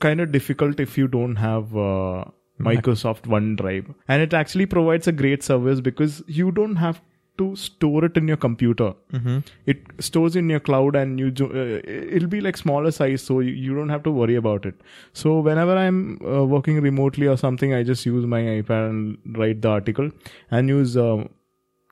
kind 0.00 0.20
of 0.20 0.32
difficult 0.32 0.80
if 0.80 0.98
you 0.98 1.08
don't 1.08 1.36
have. 1.36 1.76
Uh, 1.76 2.24
Microsoft 2.60 3.22
OneDrive, 3.22 3.94
and 4.06 4.20
it 4.20 4.34
actually 4.34 4.66
provides 4.66 5.08
a 5.08 5.12
great 5.12 5.42
service 5.42 5.80
because 5.80 6.22
you 6.26 6.50
don't 6.52 6.76
have 6.76 7.00
to 7.40 7.46
store 7.64 8.04
it 8.08 8.16
in 8.22 8.28
your 8.34 8.38
computer 8.46 8.88
Mm-hmm. 9.18 9.38
it 9.72 9.78
stores 10.08 10.36
in 10.40 10.48
your 10.54 10.60
cloud 10.68 10.96
and 11.00 11.18
you 11.22 11.30
do, 11.40 11.46
uh, 11.46 11.80
it'll 12.16 12.28
be 12.34 12.40
like 12.46 12.56
smaller 12.56 12.90
size 12.98 13.22
so 13.30 13.40
you, 13.40 13.52
you 13.66 13.74
don't 13.74 13.88
have 13.94 14.02
to 14.08 14.12
worry 14.20 14.36
about 14.42 14.66
it 14.70 14.74
so 15.24 15.34
whenever 15.48 15.76
i'm 15.82 15.98
uh, 16.34 16.44
working 16.54 16.80
remotely 16.88 17.26
or 17.34 17.36
something 17.44 17.74
i 17.74 17.82
just 17.90 18.06
use 18.06 18.26
my 18.36 18.40
ipad 18.54 18.88
and 18.90 19.38
write 19.42 19.60
the 19.66 19.68
article 19.68 20.10
and 20.50 20.68
use 20.76 20.96
uh, 20.96 21.18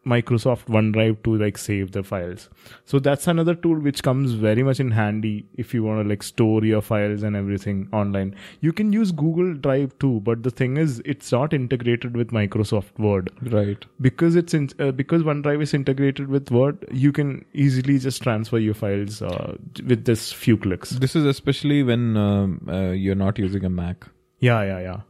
microsoft 0.07 0.65
onedrive 0.67 1.23
to 1.23 1.37
like 1.37 1.59
save 1.59 1.93
the 1.93 2.03
files 2.03 2.49
so 2.85 2.99
that's 2.99 3.27
another 3.27 3.55
tool 3.55 3.79
which 3.79 4.03
comes 4.03 4.33
very 4.33 4.63
much 4.63 4.81
in 4.81 4.91
handy 4.93 5.45
if 5.55 5.75
you 5.75 5.83
want 5.83 6.03
to 6.03 6.09
like 6.09 6.23
store 6.23 6.65
your 6.65 6.81
files 6.81 7.23
and 7.23 7.37
everything 7.37 7.89
online 7.93 8.35
you 8.61 8.73
can 8.73 8.93
use 8.93 9.11
google 9.13 9.53
drive 9.55 9.99
too 9.99 10.21
but 10.21 10.43
the 10.45 10.51
thing 10.51 10.77
is 10.77 11.03
it's 11.05 11.33
not 11.33 11.53
integrated 11.53 12.17
with 12.17 12.31
microsoft 12.31 12.99
word 12.99 13.31
Right. 13.43 13.85
because 14.01 14.37
it's 14.37 14.55
in, 14.55 14.71
uh, 14.79 14.93
because 14.93 15.23
OneDrive 15.23 15.63
is 15.63 15.75
integrated 15.75 16.29
with 16.29 16.51
Word, 16.51 16.85
you 16.91 17.13
can 17.13 17.45
easily 17.53 17.99
just 17.99 18.23
transfer 18.23 18.59
your 18.59 18.75
files 18.75 19.21
uh, 19.23 19.57
with 19.87 20.05
this 20.05 20.33
few 20.33 20.57
clicks. 20.57 20.91
This 20.91 21.15
is 21.17 21.25
especially 21.25 21.83
when 21.83 22.17
um, 22.17 22.67
uh, 22.69 22.91
you're 22.91 23.15
not 23.15 23.39
using 23.39 23.65
a 23.65 23.71
Mac. 23.71 24.07
Yeah, 24.39 24.63
yeah, 24.63 24.81
yeah, 24.81 25.01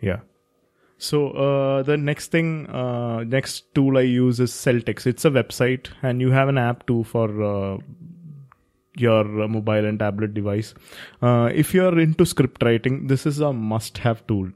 yeah. 0.00 0.20
So 0.98 1.30
uh, 1.30 1.82
the 1.84 1.96
next 1.96 2.32
thing, 2.32 2.66
uh, 2.66 3.22
next 3.24 3.72
tool 3.74 3.96
I 3.98 4.02
use 4.02 4.40
is 4.40 4.50
Celtx. 4.52 5.06
It's 5.06 5.24
a 5.24 5.30
website, 5.30 5.88
and 6.02 6.20
you 6.20 6.30
have 6.32 6.48
an 6.48 6.58
app 6.58 6.86
too 6.86 7.04
for 7.04 7.42
uh, 7.42 7.78
your 8.96 9.24
mobile 9.24 9.86
and 9.86 9.98
tablet 10.00 10.34
device. 10.34 10.74
Uh, 11.22 11.50
if 11.54 11.72
you're 11.72 11.98
into 12.00 12.26
script 12.26 12.64
writing, 12.64 13.06
this 13.06 13.26
is 13.26 13.38
a 13.38 13.52
must-have 13.52 14.26
tool. 14.26 14.50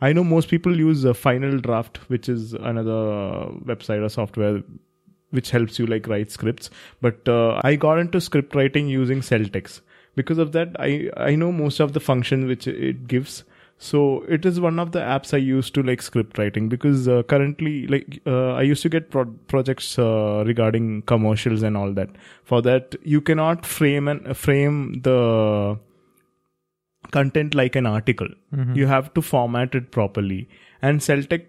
I 0.00 0.14
know 0.14 0.24
most 0.24 0.48
people 0.48 0.74
use 0.74 1.04
uh, 1.04 1.12
Final 1.12 1.58
Draft, 1.58 1.98
which 2.08 2.28
is 2.28 2.54
another 2.54 3.50
website 3.64 4.02
or 4.02 4.08
software 4.08 4.62
which 5.30 5.50
helps 5.50 5.78
you 5.78 5.86
like 5.86 6.06
write 6.06 6.30
scripts. 6.30 6.70
But 7.02 7.28
uh, 7.28 7.60
I 7.64 7.74
got 7.76 7.98
into 7.98 8.20
script 8.20 8.54
writing 8.54 8.88
using 8.88 9.20
Celtx. 9.20 9.80
Because 10.14 10.38
of 10.38 10.52
that, 10.52 10.74
I 10.78 11.10
I 11.16 11.34
know 11.34 11.52
most 11.52 11.80
of 11.80 11.92
the 11.92 12.00
functions 12.00 12.46
which 12.46 12.66
it 12.66 13.06
gives. 13.06 13.44
So 13.78 14.22
it 14.26 14.46
is 14.46 14.58
one 14.58 14.78
of 14.78 14.92
the 14.92 15.00
apps 15.00 15.34
I 15.34 15.36
use 15.36 15.70
to 15.72 15.82
like 15.82 16.00
script 16.00 16.38
writing 16.38 16.68
because 16.70 17.08
uh, 17.08 17.22
currently 17.24 17.86
like 17.86 18.20
uh, 18.26 18.52
I 18.54 18.62
used 18.62 18.82
to 18.82 18.88
get 18.88 19.10
pro- 19.10 19.26
projects 19.48 19.98
uh, 19.98 20.44
regarding 20.46 21.02
commercials 21.02 21.62
and 21.62 21.76
all 21.76 21.92
that. 21.92 22.08
For 22.44 22.62
that, 22.62 22.96
you 23.02 23.20
cannot 23.20 23.66
frame 23.66 24.08
and 24.08 24.34
frame 24.36 25.00
the 25.02 25.78
content 27.10 27.54
like 27.54 27.76
an 27.76 27.86
article. 27.86 28.28
You 28.74 28.86
have 28.86 29.12
to 29.14 29.22
format 29.22 29.74
it 29.74 29.90
properly. 29.90 30.48
And 30.82 31.00
Celtx 31.00 31.28
Se- 31.30 31.46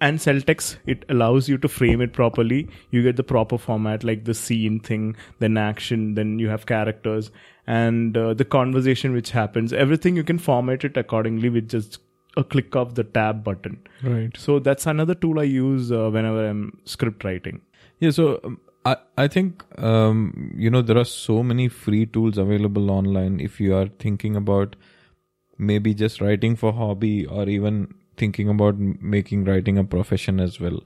and 0.00 0.18
Celtx 0.18 0.76
it 0.86 1.04
allows 1.08 1.48
you 1.48 1.58
to 1.58 1.68
frame 1.68 2.00
it 2.00 2.12
properly. 2.12 2.68
You 2.90 3.02
get 3.02 3.16
the 3.16 3.22
proper 3.22 3.58
format 3.58 4.04
like 4.04 4.24
the 4.24 4.34
scene 4.34 4.80
thing, 4.80 5.16
then 5.38 5.56
action, 5.56 6.14
then 6.14 6.38
you 6.38 6.48
have 6.48 6.66
characters 6.66 7.30
and 7.66 8.16
uh, 8.16 8.34
the 8.34 8.44
conversation 8.44 9.12
which 9.12 9.30
happens. 9.30 9.72
Everything 9.72 10.16
you 10.16 10.24
can 10.24 10.38
format 10.38 10.84
it 10.84 10.96
accordingly 10.96 11.48
with 11.48 11.68
just 11.68 11.98
a 12.36 12.42
click 12.44 12.74
of 12.74 12.94
the 12.94 13.04
tab 13.04 13.44
button. 13.44 13.80
Right. 14.02 14.36
So 14.36 14.58
that's 14.58 14.86
another 14.86 15.14
tool 15.14 15.38
I 15.38 15.44
use 15.44 15.92
uh, 15.92 16.10
whenever 16.10 16.48
I'm 16.48 16.78
script 16.84 17.24
writing. 17.24 17.60
Yeah. 18.00 18.10
So 18.10 18.40
um, 18.42 18.60
I, 18.84 18.96
I 19.16 19.28
think 19.28 19.64
um, 19.78 20.54
you 20.56 20.70
know 20.70 20.82
there 20.82 20.98
are 20.98 21.04
so 21.04 21.42
many 21.42 21.68
free 21.68 22.06
tools 22.06 22.38
available 22.38 22.90
online 22.90 23.40
if 23.40 23.60
you 23.60 23.74
are 23.76 23.86
thinking 23.98 24.34
about 24.34 24.76
maybe 25.58 25.94
just 25.94 26.20
writing 26.20 26.56
for 26.56 26.72
hobby 26.72 27.26
or 27.26 27.48
even 27.48 27.94
thinking 28.16 28.48
about 28.48 28.78
making 28.78 29.44
writing 29.44 29.78
a 29.78 29.84
profession 29.84 30.40
as 30.40 30.58
well 30.60 30.80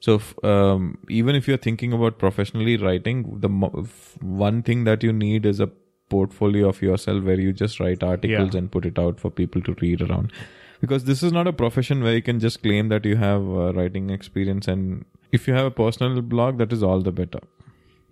so 0.00 0.14
f- 0.16 0.44
um, 0.44 0.96
even 1.08 1.34
if 1.34 1.46
you're 1.48 1.56
thinking 1.68 1.92
about 1.92 2.18
professionally 2.18 2.76
writing 2.76 3.24
the 3.40 3.48
mo- 3.48 3.86
one 4.20 4.62
thing 4.62 4.84
that 4.84 5.02
you 5.02 5.12
need 5.12 5.44
is 5.46 5.60
a 5.60 5.68
portfolio 6.08 6.68
of 6.68 6.80
yourself 6.82 7.22
where 7.24 7.38
you 7.40 7.52
just 7.52 7.78
write 7.80 8.02
articles 8.02 8.54
Yeah. 8.54 8.58
and 8.58 8.70
put 8.72 8.84
it 8.86 8.98
out 8.98 9.20
for 9.20 9.30
people 9.30 9.62
to 9.62 9.76
read 9.80 10.02
around 10.02 10.32
because 10.80 11.04
this 11.04 11.22
is 11.22 11.32
not 11.32 11.46
a 11.46 11.52
profession 11.52 12.02
where 12.02 12.14
you 12.14 12.22
can 12.22 12.40
just 12.40 12.62
claim 12.62 12.88
that 12.88 13.04
you 13.04 13.16
have 13.16 13.42
uh, 13.42 13.72
writing 13.74 14.10
experience 14.10 14.66
and 14.66 15.04
if 15.30 15.46
you 15.46 15.54
have 15.54 15.66
a 15.66 15.70
personal 15.70 16.20
blog 16.22 16.58
that 16.58 16.72
is 16.72 16.82
all 16.82 17.00
the 17.10 17.12
better 17.22 17.40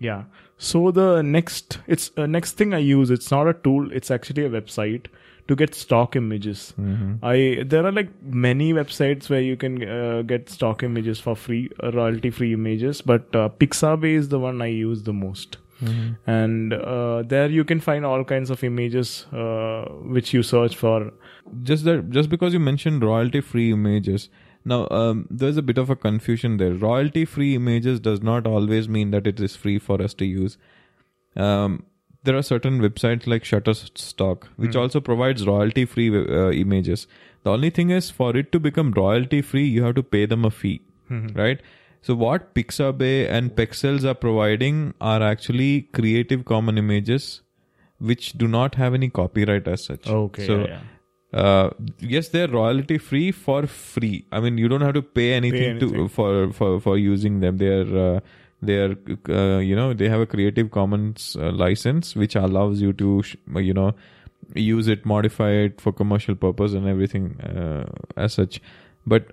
Yeah. 0.07 0.25
So 0.67 0.81
the 0.97 1.23
next 1.23 1.79
it's 1.95 2.05
uh, 2.17 2.27
next 2.33 2.53
thing 2.61 2.75
I 2.77 2.79
use. 2.89 3.11
It's 3.15 3.31
not 3.33 3.49
a 3.53 3.55
tool. 3.67 3.89
It's 4.01 4.11
actually 4.17 4.45
a 4.49 4.51
website 4.53 5.09
to 5.49 5.57
get 5.57 5.75
stock 5.75 6.17
images. 6.17 6.75
I 7.23 7.65
there 7.67 7.85
are 7.87 7.93
like 7.93 8.11
many 8.23 8.73
websites 8.73 9.29
where 9.31 9.41
you 9.41 9.57
can 9.57 9.83
uh, 9.89 10.23
get 10.23 10.51
stock 10.51 10.83
images 10.83 11.21
for 11.21 11.35
free, 11.35 11.71
uh, 11.83 11.93
royalty 11.93 12.31
free 12.31 12.53
images. 12.53 13.01
But 13.03 13.35
uh, 13.35 13.49
Pixabay 13.63 14.13
is 14.15 14.29
the 14.29 14.39
one 14.39 14.61
I 14.63 14.67
use 14.67 15.03
the 15.05 15.13
most. 15.13 15.59
And 16.27 16.73
uh, 16.75 17.23
there 17.23 17.49
you 17.49 17.65
can 17.65 17.81
find 17.81 18.05
all 18.05 18.25
kinds 18.25 18.51
of 18.51 18.63
images 18.65 19.27
uh, 19.33 19.85
which 20.17 20.33
you 20.35 20.43
search 20.43 20.75
for. 20.77 21.13
just 21.69 21.85
that 21.85 22.11
just 22.15 22.29
because 22.33 22.53
you 22.57 22.61
mentioned 22.61 23.05
royalty 23.09 23.41
free 23.51 23.69
images 23.75 24.25
now 24.73 24.79
um, 24.91 25.21
there's 25.31 25.57
a 25.57 25.63
bit 25.69 25.79
of 25.83 25.93
a 25.95 25.97
confusion 25.97 26.57
there 26.63 26.75
royalty 26.83 27.23
free 27.35 27.55
images 27.61 28.01
does 28.09 28.21
not 28.31 28.47
always 28.47 28.89
mean 28.97 29.15
that 29.15 29.31
it 29.33 29.41
is 29.47 29.55
free 29.63 29.79
for 29.79 29.97
us 30.09 30.17
to 30.23 30.27
use 30.27 30.59
um, 31.37 31.79
there 32.25 32.37
are 32.37 32.43
certain 32.43 32.81
websites 32.81 33.27
like 33.33 33.45
shutterstock 33.45 34.45
which 34.57 34.77
also 34.77 35.01
provides 35.01 35.47
royalty 35.47 35.85
free 35.85 36.09
uh, 36.19 36.51
images 36.51 37.07
the 37.45 37.51
only 37.51 37.71
thing 37.71 37.91
is 37.91 38.11
for 38.11 38.37
it 38.37 38.51
to 38.53 38.61
become 38.69 38.91
royalty 38.93 39.41
free 39.43 39.65
you 39.67 39.83
have 39.85 39.95
to 39.95 40.03
pay 40.03 40.27
them 40.27 40.45
a 40.45 40.51
fee 40.51 40.81
right 41.35 41.61
so 42.03 42.15
what 42.15 42.55
pixabay 42.55 43.15
and 43.37 43.55
pexels 43.61 44.05
are 44.05 44.15
providing 44.15 44.83
are 45.01 45.23
actually 45.23 45.71
creative 46.01 46.45
common 46.45 46.77
images 46.79 47.29
which 47.99 48.33
do 48.45 48.47
not 48.49 48.75
have 48.77 48.95
any 48.95 49.09
copyright 49.09 49.67
as 49.69 49.85
such 49.85 50.07
Okay. 50.19 50.47
so 50.47 50.59
yeah, 50.61 50.81
yeah. 51.33 51.41
uh, 51.41 51.71
yes, 51.99 52.29
they're 52.29 52.49
royalty 52.49 52.97
free 52.99 53.31
for 53.33 53.67
free. 53.67 54.25
I 54.33 54.41
mean, 54.41 54.57
you 54.57 54.69
don't 54.69 54.81
have 54.81 54.95
to 54.95 55.03
pay 55.03 55.33
anything, 55.39 55.79
to 55.81 55.87
anything. 55.89 56.09
for 56.09 56.53
for 56.59 56.69
for 56.85 56.95
using 56.97 57.41
them. 57.41 57.59
They're 57.59 57.99
uh, 58.05 58.21
they're 58.61 58.97
uh, 59.29 59.59
you 59.59 59.77
know 59.77 59.95
they 59.95 60.09
have 60.09 60.21
a 60.21 60.27
Creative 60.27 60.71
Commons 60.71 61.37
uh, 61.39 61.51
license 61.53 62.15
which 62.17 62.35
allows 62.35 62.81
you 62.81 62.93
to 62.95 63.23
sh- 63.23 63.37
you 63.57 63.75
know 63.75 63.95
use 64.55 64.89
it, 64.89 65.05
modify 65.05 65.51
it 65.51 65.81
for 65.81 65.93
commercial 65.93 66.35
purpose 66.35 66.73
and 66.73 66.87
everything 66.87 67.41
uh, 67.41 67.85
as 68.17 68.35
such. 68.35 68.61
But 69.07 69.33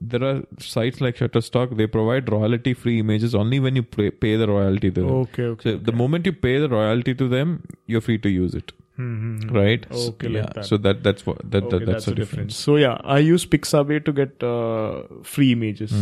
there 0.00 0.22
are 0.22 0.42
sites 0.58 1.00
like 1.00 1.16
Shutterstock. 1.16 1.76
They 1.76 1.86
provide 1.86 2.30
royalty 2.30 2.74
free 2.74 3.00
images 3.00 3.34
only 3.34 3.60
when 3.60 3.76
you 3.76 3.82
pay, 3.82 4.10
pay 4.10 4.36
the 4.36 4.48
royalty 4.48 4.90
to 4.90 5.00
them. 5.00 5.10
Okay. 5.10 5.44
Okay. 5.44 5.72
So 5.72 5.76
the 5.78 5.92
moment 5.92 6.26
you 6.26 6.32
pay 6.32 6.58
the 6.58 6.68
royalty 6.68 7.14
to 7.14 7.28
them, 7.28 7.64
you're 7.86 8.00
free 8.00 8.18
to 8.18 8.28
use 8.28 8.54
it 8.54 8.72
Mm-hmm. 9.00 9.54
right 9.56 9.86
Okay, 9.90 10.28
yeah 10.28 10.40
like 10.40 10.54
that. 10.54 10.64
so 10.70 10.76
that 10.86 11.02
that's 11.06 11.24
what 11.26 11.38
that, 11.54 11.64
Okay, 11.64 11.78
that 11.78 11.86
that's, 11.90 12.06
the 12.10 12.14
difference, 12.14 12.56
So 12.56 12.76
yeah, 12.76 12.96
I 13.16 13.18
use 13.18 13.46
Pixabay 13.54 13.98
to 14.08 14.12
get 14.20 14.42
uh, 14.48 15.02
free 15.32 15.52
images, 15.52 15.94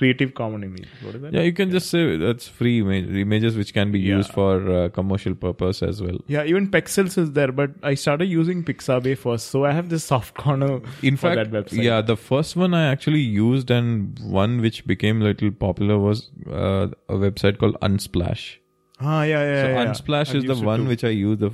Creative 0.00 0.32
Common 0.40 0.64
images. 0.68 0.88
What 1.06 1.14
is 1.18 1.22
that? 1.22 1.32
Yeah 1.38 1.42
you 1.48 1.52
can 1.60 1.70
just 1.76 1.90
say 1.94 2.02
that's 2.16 2.48
free 2.60 2.74
image, 2.80 3.10
images 3.24 3.56
which 3.62 3.72
can 3.78 3.92
be 3.96 4.00
Yeah. 4.06 4.16
used 4.18 4.32
for 4.38 4.52
uh, 4.78 4.88
commercial 5.00 5.34
purpose 5.46 5.82
as 5.90 6.02
well 6.08 6.18
Yeah, 6.36 6.44
even 6.52 6.70
Pexels 6.76 7.18
is 7.24 7.32
there, 7.40 7.52
but 7.62 7.70
I 7.82 7.94
started 8.06 8.26
using 8.34 8.64
Pixabay 8.72 9.16
first, 9.26 9.48
so 9.56 9.64
I 9.64 9.72
have 9.80 9.88
this 9.94 10.04
soft 10.12 10.34
corner 10.44 10.70
in 11.02 11.16
for 11.16 11.34
fact 11.34 11.38
that 11.40 11.50
website. 11.58 11.82
yeah 11.90 12.00
the 12.12 12.16
first 12.28 12.56
one 12.64 12.74
i 12.82 12.84
actually 12.90 13.24
used 13.38 13.70
and 13.78 14.18
one 14.42 14.60
which 14.66 14.78
became 14.92 15.20
a 15.22 15.24
little 15.30 15.50
popular 15.66 15.98
was 15.98 16.30
uh, 16.50 16.86
a 17.14 17.18
website 17.26 17.58
called 17.62 17.76
unsplash 17.88 18.44
Ah, 18.98 19.24
yeah, 19.24 19.28
yeah. 19.28 19.62
so 19.62 19.68
yeah, 19.68 19.82
yeah. 19.82 19.86
unsplash 19.92 20.30
I've 20.30 20.36
is 20.36 20.44
the 20.44 20.54
one 20.66 20.86
which 20.88 21.02
i 21.04 21.08
use 21.08 21.38
the, 21.38 21.50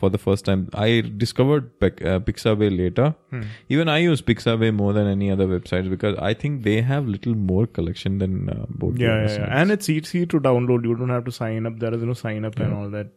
for 0.00 0.08
the 0.10 0.18
first 0.18 0.44
time 0.44 0.68
i 0.74 1.02
discovered 1.22 1.64
uh, 1.82 2.20
pixabay 2.28 2.68
later 2.76 3.06
Hmm. 3.30 3.40
even 3.68 3.88
i 3.88 3.96
use 3.98 4.22
pixabay 4.22 4.72
more 4.72 4.92
than 4.92 5.08
any 5.08 5.30
other 5.36 5.46
websites 5.54 5.90
because 5.94 6.16
i 6.18 6.32
think 6.42 6.62
they 6.62 6.76
have 6.82 7.08
little 7.14 7.34
more 7.34 7.66
collection 7.66 8.18
than 8.18 8.48
uh, 8.48 8.66
both 8.68 8.96
Yeah, 9.04 9.16
yeah, 9.26 9.32
yeah, 9.38 9.60
and 9.60 9.72
it's 9.76 9.88
easy 9.88 10.24
to 10.34 10.38
download. 10.38 10.84
You 10.84 10.94
don't 11.00 11.08
have 11.14 11.24
to 11.24 11.32
sign 11.32 11.66
up. 11.66 11.80
There 11.80 11.92
is 11.96 12.02
no 12.10 12.14
sign 12.20 12.44
up 12.44 12.58
and 12.60 12.72
all 12.74 12.90
that. 12.90 13.08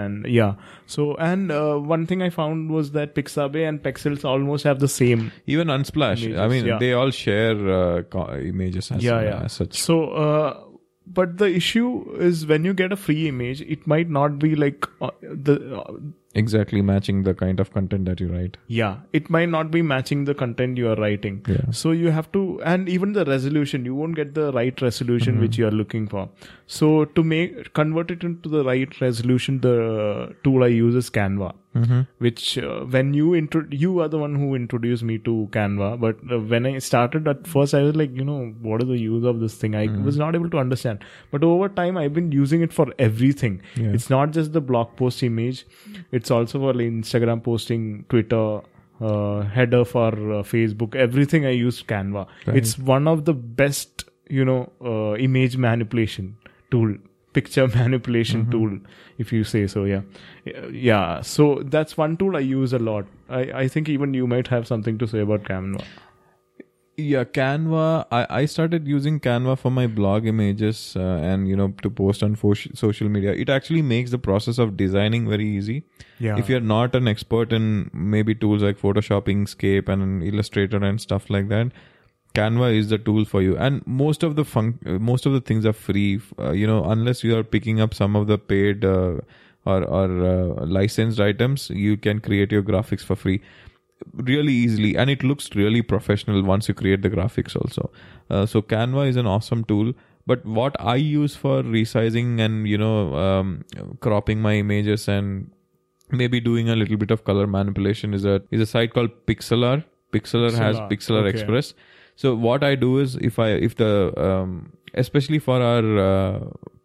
And 0.00 0.26
yeah, 0.26 0.54
so 0.86 1.06
and 1.28 1.52
uh, 1.52 1.76
one 1.92 2.06
thing 2.06 2.22
I 2.22 2.30
found 2.30 2.70
was 2.78 2.90
that 2.92 3.14
Pixabay 3.14 3.62
and 3.68 3.80
Pexels 3.82 4.24
almost 4.24 4.64
have 4.64 4.80
the 4.80 4.88
same. 4.88 5.30
Even 5.46 5.68
Unsplash, 5.68 6.24
I 6.46 6.48
mean, 6.48 6.66
yeah. 6.72 6.78
they 6.78 6.92
all 6.94 7.10
share 7.10 7.56
uh, 7.78 8.38
images 8.38 8.90
as, 8.90 9.04
Yeah, 9.04 9.22
yeah. 9.22 9.42
as 9.44 9.52
such. 9.52 9.78
So, 9.80 10.00
uh, 10.10 10.64
but 11.18 11.36
the 11.38 11.46
issue 11.58 11.88
is 12.30 12.46
when 12.46 12.64
you 12.64 12.72
get 12.80 12.92
a 12.92 12.96
free 12.96 13.28
image, 13.28 13.60
it 13.62 13.86
might 13.86 14.08
not 14.16 14.38
be 14.38 14.54
like 14.54 14.86
uh, 15.00 15.10
the 15.22 15.54
uh, 15.82 15.92
Exactly 16.40 16.80
matching 16.80 17.24
the 17.24 17.32
kind 17.38 17.58
of 17.62 17.72
content 17.76 18.04
that 18.08 18.20
you 18.24 18.26
write. 18.32 18.56
yeah 18.74 18.98
it 19.18 19.30
might 19.36 19.48
not 19.54 19.70
be 19.76 19.80
matching 19.92 20.20
the 20.26 20.34
content 20.42 20.78
you 20.82 20.88
are 20.90 20.94
writing 21.04 21.38
Yeah. 21.54 21.64
so 21.78 21.90
you 22.02 22.12
have 22.16 22.28
to 22.36 22.42
and 22.72 22.88
even 22.96 23.14
the 23.16 23.24
resolution 23.30 23.84
you 23.88 23.96
won't 24.00 24.14
get 24.20 24.30
the 24.36 24.44
right 24.58 24.80
resolution 24.86 25.32
Mm-hmm. 25.34 25.42
which 25.46 25.58
you 25.62 25.66
are 25.70 25.76
looking 25.80 26.06
for 26.12 26.22
so 26.76 26.90
to 27.16 27.24
make 27.32 27.58
convert 27.80 28.12
it 28.16 28.22
into 28.30 28.48
the 28.54 28.62
right 28.70 29.00
resolution 29.00 29.58
the 29.66 29.74
tool 30.44 30.62
i 30.68 30.70
use 30.76 31.00
is 31.02 31.10
canva 31.18 31.50
Mm-hmm. 31.78 32.00
which 32.18 32.58
uh, 32.58 32.80
when 32.94 33.14
you 33.14 33.32
intro 33.40 33.60
you 33.70 34.00
are 34.04 34.08
the 34.08 34.18
one 34.18 34.34
who 34.34 34.46
introduced 34.56 35.04
me 35.10 35.18
to 35.18 35.34
canva 35.52 35.90
but 36.04 36.16
uh, 36.32 36.38
when 36.52 36.66
i 36.70 36.72
started 36.86 37.28
at 37.32 37.46
first 37.46 37.74
i 37.74 37.82
was 37.82 37.94
like 38.00 38.16
you 38.20 38.24
know 38.24 38.38
what 38.68 38.82
is 38.82 38.88
the 38.88 38.98
use 38.98 39.24
of 39.32 39.38
this 39.42 39.54
thing 39.54 39.76
i 39.80 39.86
Mm-hmm. 39.86 40.04
was 40.04 40.16
not 40.22 40.34
able 40.38 40.50
to 40.54 40.58
understand 40.62 41.04
but 41.30 41.44
over 41.50 41.68
time 41.68 41.96
i've 41.96 42.12
been 42.12 42.32
using 42.32 42.60
it 42.68 42.72
for 42.72 42.86
everything 42.98 43.60
Yeah. 43.76 43.92
it's 43.98 44.10
not 44.10 44.32
just 44.38 44.52
the 44.52 44.60
blog 44.72 44.96
post 45.02 45.22
image 45.22 45.64
it's 46.10 46.32
also 46.38 46.58
for 46.64 46.74
like 46.80 46.88
instagram 46.96 47.44
posting 47.44 47.86
twitter 48.08 48.42
uh, 49.00 49.42
header 49.58 49.84
for 49.84 50.08
uh, 50.08 50.42
facebook 50.54 50.96
everything 50.96 51.46
i 51.46 51.50
use 51.50 51.80
canva 51.94 52.26
Right. 52.48 52.56
it's 52.56 52.76
one 52.94 53.06
of 53.14 53.24
the 53.30 53.36
best 53.62 54.04
you 54.40 54.44
know 54.44 54.60
uh, 54.84 55.14
image 55.28 55.56
manipulation 55.68 56.36
tool 56.72 56.96
picture 57.38 57.66
manipulation 57.76 58.42
Mm-hmm. 58.42 58.50
tool 58.50 58.78
if 59.24 59.32
you 59.32 59.42
say 59.44 59.66
so 59.66 59.84
yeah 59.84 60.02
yeah 60.72 61.20
so 61.32 61.48
that's 61.76 61.96
one 61.96 62.16
tool 62.22 62.36
i 62.36 62.40
use 62.50 62.72
a 62.72 62.78
lot 62.90 63.06
i 63.40 63.40
i 63.64 63.68
think 63.74 63.88
even 63.88 64.14
you 64.20 64.26
might 64.36 64.48
have 64.56 64.66
something 64.74 64.98
to 65.04 65.06
say 65.16 65.20
about 65.28 65.44
canva 65.50 65.84
Yeah, 67.02 67.24
Canva. 67.36 67.82
I, 68.12 68.26
I 68.38 68.44
started 68.54 68.86
using 68.86 69.20
Canva 69.26 69.52
for 69.60 69.70
my 69.76 69.84
blog 69.98 70.26
images 70.26 70.80
uh, 70.96 71.04
and, 71.28 71.48
you 71.50 71.56
know, 71.60 71.68
to 71.84 71.90
post 72.00 72.22
on 72.26 72.34
fo- 72.40 72.52
social 72.80 73.08
media. 73.14 73.32
It 73.44 73.48
actually 73.54 73.80
makes 73.92 74.10
the 74.16 74.18
process 74.26 74.58
of 74.64 74.74
designing 74.80 75.28
very 75.34 75.46
easy. 75.60 75.76
yeah 76.26 76.36
If 76.42 76.50
you're 76.54 76.66
not 76.72 76.98
an 77.00 77.08
expert 77.12 77.54
in 77.60 77.70
maybe 78.16 78.34
tools 78.42 78.66
like 78.68 78.82
Photoshop, 78.82 79.32
Inkscape, 79.36 79.88
and 79.94 80.22
Illustrator 80.32 80.82
and 80.90 81.00
stuff 81.06 81.30
like 81.30 81.48
that, 81.54 81.72
Canva 82.34 82.76
is 82.76 82.88
the 82.88 82.98
tool 82.98 83.24
for 83.24 83.42
you. 83.42 83.56
And 83.56 83.86
most 83.86 84.22
of 84.22 84.36
the 84.36 84.44
fun- 84.44 84.78
most 84.84 85.26
of 85.26 85.32
the 85.32 85.40
things 85.40 85.66
are 85.66 85.72
free. 85.72 86.20
Uh, 86.38 86.52
you 86.52 86.66
know, 86.66 86.84
unless 86.84 87.24
you 87.24 87.36
are 87.36 87.44
picking 87.44 87.80
up 87.80 87.94
some 87.94 88.16
of 88.16 88.26
the 88.26 88.38
paid 88.38 88.84
uh, 88.84 89.18
or 89.64 89.82
or 89.84 90.06
uh, 90.26 90.66
licensed 90.66 91.20
items, 91.20 91.70
you 91.70 91.96
can 91.96 92.20
create 92.20 92.52
your 92.52 92.62
graphics 92.62 93.02
for 93.02 93.16
free 93.16 93.40
really 94.14 94.52
easily 94.52 94.96
and 94.96 95.10
it 95.10 95.22
looks 95.22 95.54
really 95.54 95.82
professional 95.82 96.42
once 96.42 96.68
you 96.68 96.74
create 96.74 97.02
the 97.02 97.10
graphics 97.10 97.54
also 97.56 97.90
uh, 98.30 98.46
so 98.46 98.62
canva 98.62 99.06
is 99.08 99.16
an 99.16 99.26
awesome 99.26 99.62
tool 99.64 99.92
but 100.26 100.44
what 100.44 100.74
i 100.80 100.94
use 100.94 101.36
for 101.36 101.62
resizing 101.62 102.40
and 102.40 102.66
you 102.66 102.78
know 102.78 103.14
um, 103.14 103.64
cropping 104.00 104.40
my 104.40 104.54
images 104.54 105.06
and 105.08 105.50
maybe 106.10 106.40
doing 106.40 106.68
a 106.68 106.76
little 106.76 106.96
bit 106.96 107.10
of 107.10 107.24
color 107.24 107.46
manipulation 107.46 108.14
is 108.14 108.24
a 108.24 108.42
is 108.50 108.60
a 108.60 108.66
site 108.66 108.92
called 108.94 109.10
Pixlr 109.26 109.84
Pixlr 110.12 110.52
has 110.54 110.76
Pixlr 110.92 111.20
okay. 111.20 111.28
express 111.28 111.74
so 112.22 112.34
what 112.48 112.64
i 112.70 112.74
do 112.74 112.98
is 113.04 113.16
if 113.30 113.38
i 113.38 113.48
if 113.68 113.76
the 113.76 113.92
um, 114.28 114.72
especially 114.94 115.38
for 115.38 115.60
our 115.70 115.86
uh, 116.08 116.40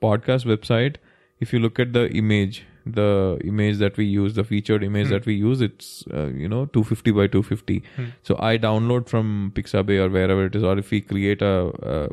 podcast 0.05 0.47
website 0.53 0.95
if 1.39 1.51
you 1.53 1.59
look 1.59 1.79
at 1.79 1.93
the 1.93 2.07
image 2.23 2.65
the 2.85 3.39
image 3.43 3.77
that 3.79 3.97
we 3.97 4.05
use 4.05 4.35
the 4.35 4.43
featured 4.43 4.83
image 4.83 5.09
that 5.09 5.25
we 5.25 5.33
use 5.33 5.61
it's 5.67 6.03
uh, 6.13 6.27
you 6.27 6.47
know 6.47 6.65
250 6.67 7.11
by 7.11 7.25
250 7.25 7.81
so 8.21 8.37
i 8.39 8.57
download 8.57 9.09
from 9.09 9.51
pixabay 9.55 9.97
or 10.03 10.09
wherever 10.09 10.45
it 10.45 10.55
is 10.55 10.63
or 10.63 10.77
if 10.77 10.91
we 10.91 11.01
create 11.01 11.41
a 11.41 11.55
uh, 11.93 12.07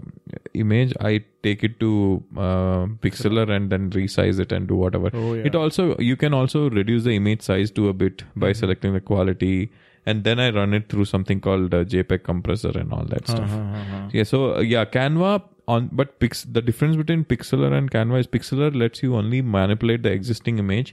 image 0.54 0.94
i 1.00 1.12
take 1.42 1.62
it 1.64 1.78
to 1.78 2.22
uh, 2.36 2.86
Pixlr 3.04 3.50
and 3.50 3.70
then 3.70 3.90
resize 3.90 4.38
it 4.38 4.52
and 4.52 4.68
do 4.68 4.76
whatever. 4.76 5.10
Oh, 5.12 5.34
yeah. 5.34 5.46
it 5.46 5.56
also 5.56 5.96
you 5.98 6.16
can 6.16 6.32
also 6.32 6.70
reduce 6.70 7.02
the 7.02 7.16
image 7.16 7.42
size 7.42 7.72
to 7.72 7.88
a 7.88 7.92
bit 7.92 8.22
by 8.36 8.52
selecting 8.52 8.92
the 8.92 9.00
quality 9.00 9.72
and 10.06 10.24
then 10.24 10.40
i 10.40 10.50
run 10.50 10.74
it 10.74 10.88
through 10.88 11.04
something 11.04 11.40
called 11.40 11.74
uh, 11.74 11.84
jpeg 11.94 12.22
compressor 12.24 12.72
and 12.82 12.92
all 12.92 13.04
that 13.14 13.26
stuff 13.28 13.50
Uh-huh, 13.52 13.80
uh-huh. 13.80 14.08
yeah, 14.12 14.24
so 14.24 14.38
uh, 14.56 14.60
yeah, 14.74 14.84
Canva. 14.98 15.32
on 15.72 15.84
but 15.98 16.08
pix, 16.22 16.40
the 16.54 16.60
difference 16.68 16.96
between 17.00 17.20
Pixlr 17.32 17.68
and 17.76 17.90
Canva 17.96 18.20
is 18.22 18.26
Pixlr 18.36 18.70
lets 18.80 19.02
you 19.04 19.10
only 19.18 19.38
manipulate 19.56 20.02
the 20.06 20.10
existing 20.14 20.58
image, 20.62 20.88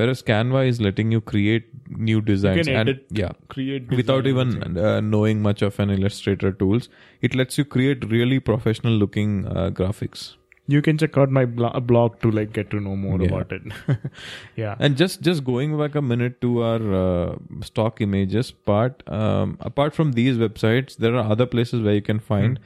whereas 0.00 0.22
Canva 0.30 0.62
is 0.70 0.80
letting 0.86 1.12
you 1.16 1.20
create 1.32 1.66
new 2.06 2.22
designs 2.30 2.66
can 2.68 2.78
and 2.78 2.88
edit, 2.92 3.04
yeah, 3.22 3.34
create 3.56 3.92
without 3.98 4.26
even 4.30 4.54
uh, 4.78 5.00
knowing 5.10 5.42
much 5.48 5.60
of 5.68 5.78
an 5.84 5.92
Illustrator 5.96 6.52
tools. 6.62 6.88
It 7.28 7.36
lets 7.42 7.58
you 7.58 7.66
create 7.76 8.08
really 8.14 8.40
professional 8.48 8.94
looking 9.04 9.36
uh, 9.46 9.68
graphics. 9.82 10.24
You 10.72 10.80
can 10.80 10.96
check 11.00 11.16
out 11.22 11.30
my 11.36 11.44
blo- 11.44 11.80
blog 11.88 12.14
to 12.20 12.30
like 12.30 12.52
get 12.58 12.70
to 12.74 12.80
know 12.84 12.94
more 12.96 13.16
Yeah. 13.20 13.28
about 13.28 13.52
it 13.52 13.62
yeah 14.56 14.76
And 14.78 14.96
just 15.00 15.20
just 15.28 15.44
going 15.48 15.74
back 15.80 15.94
a 15.94 16.02
minute 16.12 16.40
to 16.44 16.52
our 16.68 16.94
uh, 17.00 17.34
stock 17.70 18.00
images 18.06 18.50
part. 18.70 19.02
Um, 19.18 19.56
apart 19.60 19.94
from 19.94 20.12
these 20.12 20.38
websites, 20.44 20.96
there 20.96 21.14
are 21.16 21.26
other 21.34 21.46
places 21.56 21.82
where 21.88 21.94
you 21.94 22.02
can 22.02 22.20
find 22.30 22.58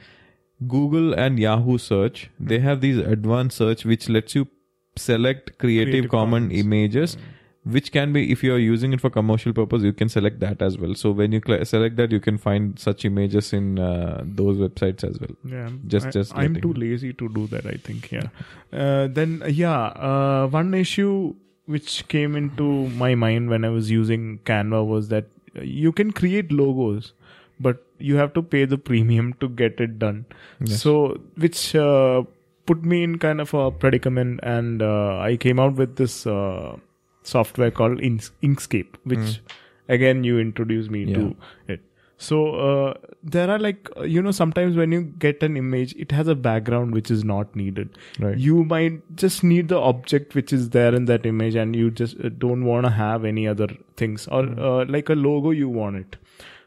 Google 0.75 1.13
and 1.25 1.39
Yahoo 1.39 1.77
search. 1.77 2.29
They 2.39 2.59
have 2.59 2.81
these 2.81 2.97
advanced 3.17 3.57
search 3.63 3.83
which 3.85 4.07
lets 4.09 4.35
you 4.35 4.47
select 4.95 5.57
Creative, 5.57 5.91
Creative 5.91 6.11
Commons. 6.11 6.53
images. 6.63 7.17
Which 7.65 7.91
can 7.91 8.13
be, 8.13 8.31
if 8.31 8.41
you 8.41 8.53
are 8.53 8.57
using 8.59 8.93
it 8.93 9.01
for 9.01 9.09
commercial 9.09 9.51
purpose, 9.53 9.83
you 9.83 9.91
can 9.91 10.07
select 10.07 10.39
that 10.39 10.61
as 10.61 10.77
well. 10.77 10.95
So 10.95 11.11
when 11.11 11.33
you 11.33 11.41
cl- 11.45 11.65
select 11.65 11.97
that, 11.97 12.09
you 12.11 12.19
can 12.21 12.37
find 12.37 12.79
such 12.79 13.03
images 13.03 13.51
in 13.51 13.77
uh, 13.77 14.23
those 14.25 14.57
websites 14.57 15.03
as 15.03 15.19
well. 15.19 15.35
yeah 15.43 15.69
Just- 15.87 16.07
I, 16.07 16.11
just 16.11 16.35
i'm 16.35 16.55
too 16.61 16.71
lazy 16.73 17.11
to 17.13 17.27
do 17.29 17.47
that 17.47 17.65
i 17.65 17.73
think 17.89 18.11
yeah 18.11 18.29
uh, 18.71 19.07
then 19.19 19.43
yeah 19.49 19.81
uh, 20.11 20.47
one 20.47 20.73
issue 20.73 21.35
which 21.65 22.07
came 22.07 22.35
into 22.35 22.69
my 23.03 23.13
mind 23.13 23.49
when 23.49 23.63
i 23.65 23.69
was 23.69 23.91
using 23.91 24.39
canva 24.49 24.81
was 24.93 25.09
that 25.09 25.27
uh, 25.57 25.61
you 25.61 25.91
can 25.91 26.11
create 26.23 26.51
logos 26.51 27.11
but 27.59 27.83
you 27.99 28.15
have 28.15 28.33
to 28.33 28.41
pay 28.41 28.63
the 28.65 28.77
premium 28.89 29.33
to 29.43 29.49
get 29.49 29.79
it 29.87 29.99
done 29.99 30.25
Yes. 30.61 30.81
so 30.81 30.95
which 31.35 31.75
uh, 31.75 32.23
put 32.65 32.83
me 32.93 33.03
in 33.03 33.17
kind 33.19 33.41
of 33.41 33.53
a 33.53 33.69
predicament 33.69 34.39
and 34.57 34.81
uh, 34.81 35.17
i 35.31 35.35
came 35.47 35.59
out 35.59 35.75
with 35.83 35.95
this 36.03 36.17
uh, 36.25 36.77
software 37.23 37.71
called 37.71 37.99
inkscape 37.99 38.95
which 39.03 39.41
again 39.87 40.23
you 40.23 40.39
introduced 40.39 40.89
me 40.89 41.05
to 41.13 41.35
it. 41.67 41.81
So 42.21 42.37
uh, 42.55 42.93
there 43.23 43.49
are 43.49 43.57
like 43.59 43.89
uh, 43.95 44.01
you 44.03 44.21
know 44.21 44.31
sometimes 44.31 44.75
when 44.75 44.91
you 44.91 45.03
get 45.03 45.41
an 45.41 45.55
image 45.55 45.93
it 45.95 46.11
has 46.11 46.27
a 46.27 46.35
background 46.35 46.93
which 46.93 47.09
is 47.09 47.23
not 47.23 47.55
needed. 47.55 47.97
Right. 48.19 48.37
you 48.37 48.63
might 48.65 49.15
just 49.15 49.41
need 49.43 49.69
the 49.69 49.77
object 49.79 50.35
which 50.35 50.51
is 50.51 50.69
there 50.71 50.93
in 50.93 51.05
that 51.05 51.25
image 51.25 51.55
and 51.55 51.75
you 51.75 51.91
just 51.91 52.19
uh, 52.19 52.29
don't 52.37 52.65
want 52.65 52.85
to 52.85 52.91
have 52.91 53.23
any 53.23 53.47
other 53.47 53.67
things 53.95 54.27
or 54.27 54.43
uh, 54.59 54.85
like 54.85 55.07
a 55.09 55.15
logo 55.15 55.51
you 55.51 55.69
want 55.69 55.95
it. 55.95 56.17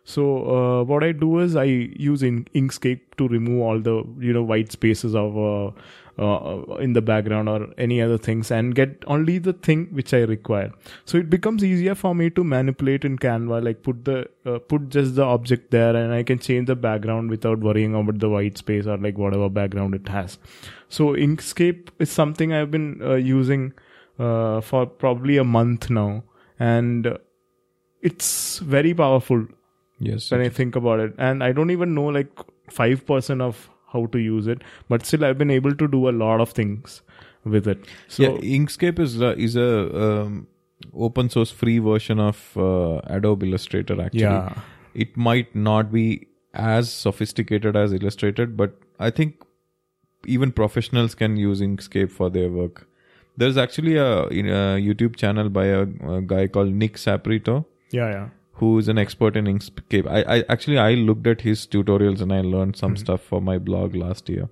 So 0.04 0.22
uh, 0.52 0.84
what 0.84 1.04
i 1.04 1.12
do 1.12 1.38
is 1.38 1.54
i 1.54 1.64
use 1.64 2.22
in- 2.28 2.46
inkscape 2.60 3.02
to 3.18 3.28
remove 3.28 3.60
all 3.62 3.78
the 3.78 3.92
you 4.18 4.32
know 4.32 4.42
white 4.42 4.72
spaces 4.72 5.14
of 5.14 5.36
uh, 6.18 6.62
in 6.80 6.92
the 6.92 7.00
background 7.00 7.48
or 7.48 7.68
any 7.78 8.00
other 8.02 8.18
things 8.18 8.50
and 8.50 8.74
get 8.74 9.02
only 9.06 9.38
the 9.38 9.52
thing 9.52 9.86
which 9.92 10.12
i 10.12 10.18
require 10.18 10.70
so 11.04 11.16
it 11.16 11.30
becomes 11.30 11.64
easier 11.64 11.94
for 11.94 12.14
me 12.14 12.28
to 12.30 12.44
manipulate 12.44 13.04
in 13.04 13.16
canva 13.18 13.62
like 13.64 13.82
put 13.82 14.04
the 14.04 14.18
uh, 14.46 14.58
put 14.58 14.88
just 14.90 15.14
the 15.14 15.24
object 15.24 15.70
there 15.70 15.94
and 15.96 16.12
i 16.12 16.22
can 16.22 16.38
change 16.38 16.66
the 16.66 16.76
background 16.76 17.30
without 17.30 17.58
worrying 17.60 17.94
about 17.94 18.18
the 18.18 18.28
white 18.28 18.58
space 18.58 18.86
or 18.86 18.98
like 18.98 19.16
whatever 19.16 19.48
background 19.48 19.94
it 19.94 20.06
has 20.08 20.38
so 20.88 21.08
inkscape 21.14 21.88
is 21.98 22.10
something 22.10 22.52
i've 22.52 22.70
been 22.70 23.00
uh, 23.02 23.14
using 23.14 23.72
uh, 24.18 24.60
for 24.60 24.84
probably 24.86 25.38
a 25.38 25.44
month 25.44 25.88
now 25.88 26.22
and 26.58 27.18
it's 28.02 28.58
very 28.58 28.92
powerful 28.94 29.46
Yes. 30.04 30.32
when 30.32 30.40
I 30.40 30.48
think 30.48 30.74
about 30.74 30.98
it. 30.98 31.14
And 31.16 31.44
I 31.44 31.52
don't 31.52 31.70
even 31.70 31.94
know 31.94 32.06
like 32.06 32.34
5% 32.70 33.40
of 33.40 33.70
how 33.92 34.06
to 34.06 34.18
use 34.18 34.46
it, 34.46 34.62
but 34.88 35.06
still 35.06 35.24
I've 35.24 35.38
been 35.38 35.50
able 35.50 35.74
to 35.74 35.88
do 35.88 36.08
a 36.08 36.14
lot 36.24 36.40
of 36.40 36.50
things 36.50 37.02
with 37.44 37.66
it. 37.66 37.84
So, 38.08 38.22
yeah, 38.22 38.58
Inkscape 38.58 38.98
is 38.98 39.20
a, 39.20 39.36
is 39.38 39.56
a 39.56 40.02
um, 40.02 40.46
open 40.94 41.30
source 41.30 41.50
free 41.50 41.78
version 41.78 42.20
of 42.20 42.56
uh, 42.56 43.00
Adobe 43.04 43.48
Illustrator. 43.48 44.00
Actually, 44.00 44.20
yeah. 44.20 44.54
it 44.94 45.16
might 45.16 45.54
not 45.54 45.92
be 45.92 46.26
as 46.54 46.92
sophisticated 46.92 47.76
as 47.76 47.92
Illustrator, 47.92 48.46
but 48.46 48.78
I 48.98 49.10
think 49.10 49.42
even 50.26 50.52
professionals 50.52 51.14
can 51.14 51.36
use 51.36 51.60
Inkscape 51.60 52.10
for 52.10 52.30
their 52.30 52.48
work. 52.48 52.86
There's 53.36 53.56
actually 53.56 53.96
a, 53.96 54.24
a 54.24 54.78
YouTube 54.78 55.16
channel 55.16 55.48
by 55.48 55.66
a, 55.66 55.82
a 55.82 56.20
guy 56.20 56.46
called 56.48 56.72
Nick 56.72 56.94
Saporito 56.94 57.64
Yeah, 57.90 58.10
yeah. 58.10 58.28
Who 58.62 58.78
is 58.78 58.88
an 58.92 58.98
expert 59.02 59.36
in 59.36 59.46
Inkscape. 59.52 60.08
I, 60.16 60.18
I 60.36 60.44
actually 60.48 60.78
I 60.78 60.94
looked 60.94 61.26
at 61.26 61.40
his 61.40 61.66
tutorials 61.66 62.20
and 62.20 62.32
I 62.32 62.42
learned 62.42 62.76
some 62.76 62.96
stuff 62.96 63.20
for 63.30 63.40
my 63.40 63.58
blog 63.68 63.96
last 64.02 64.28
year. 64.28 64.48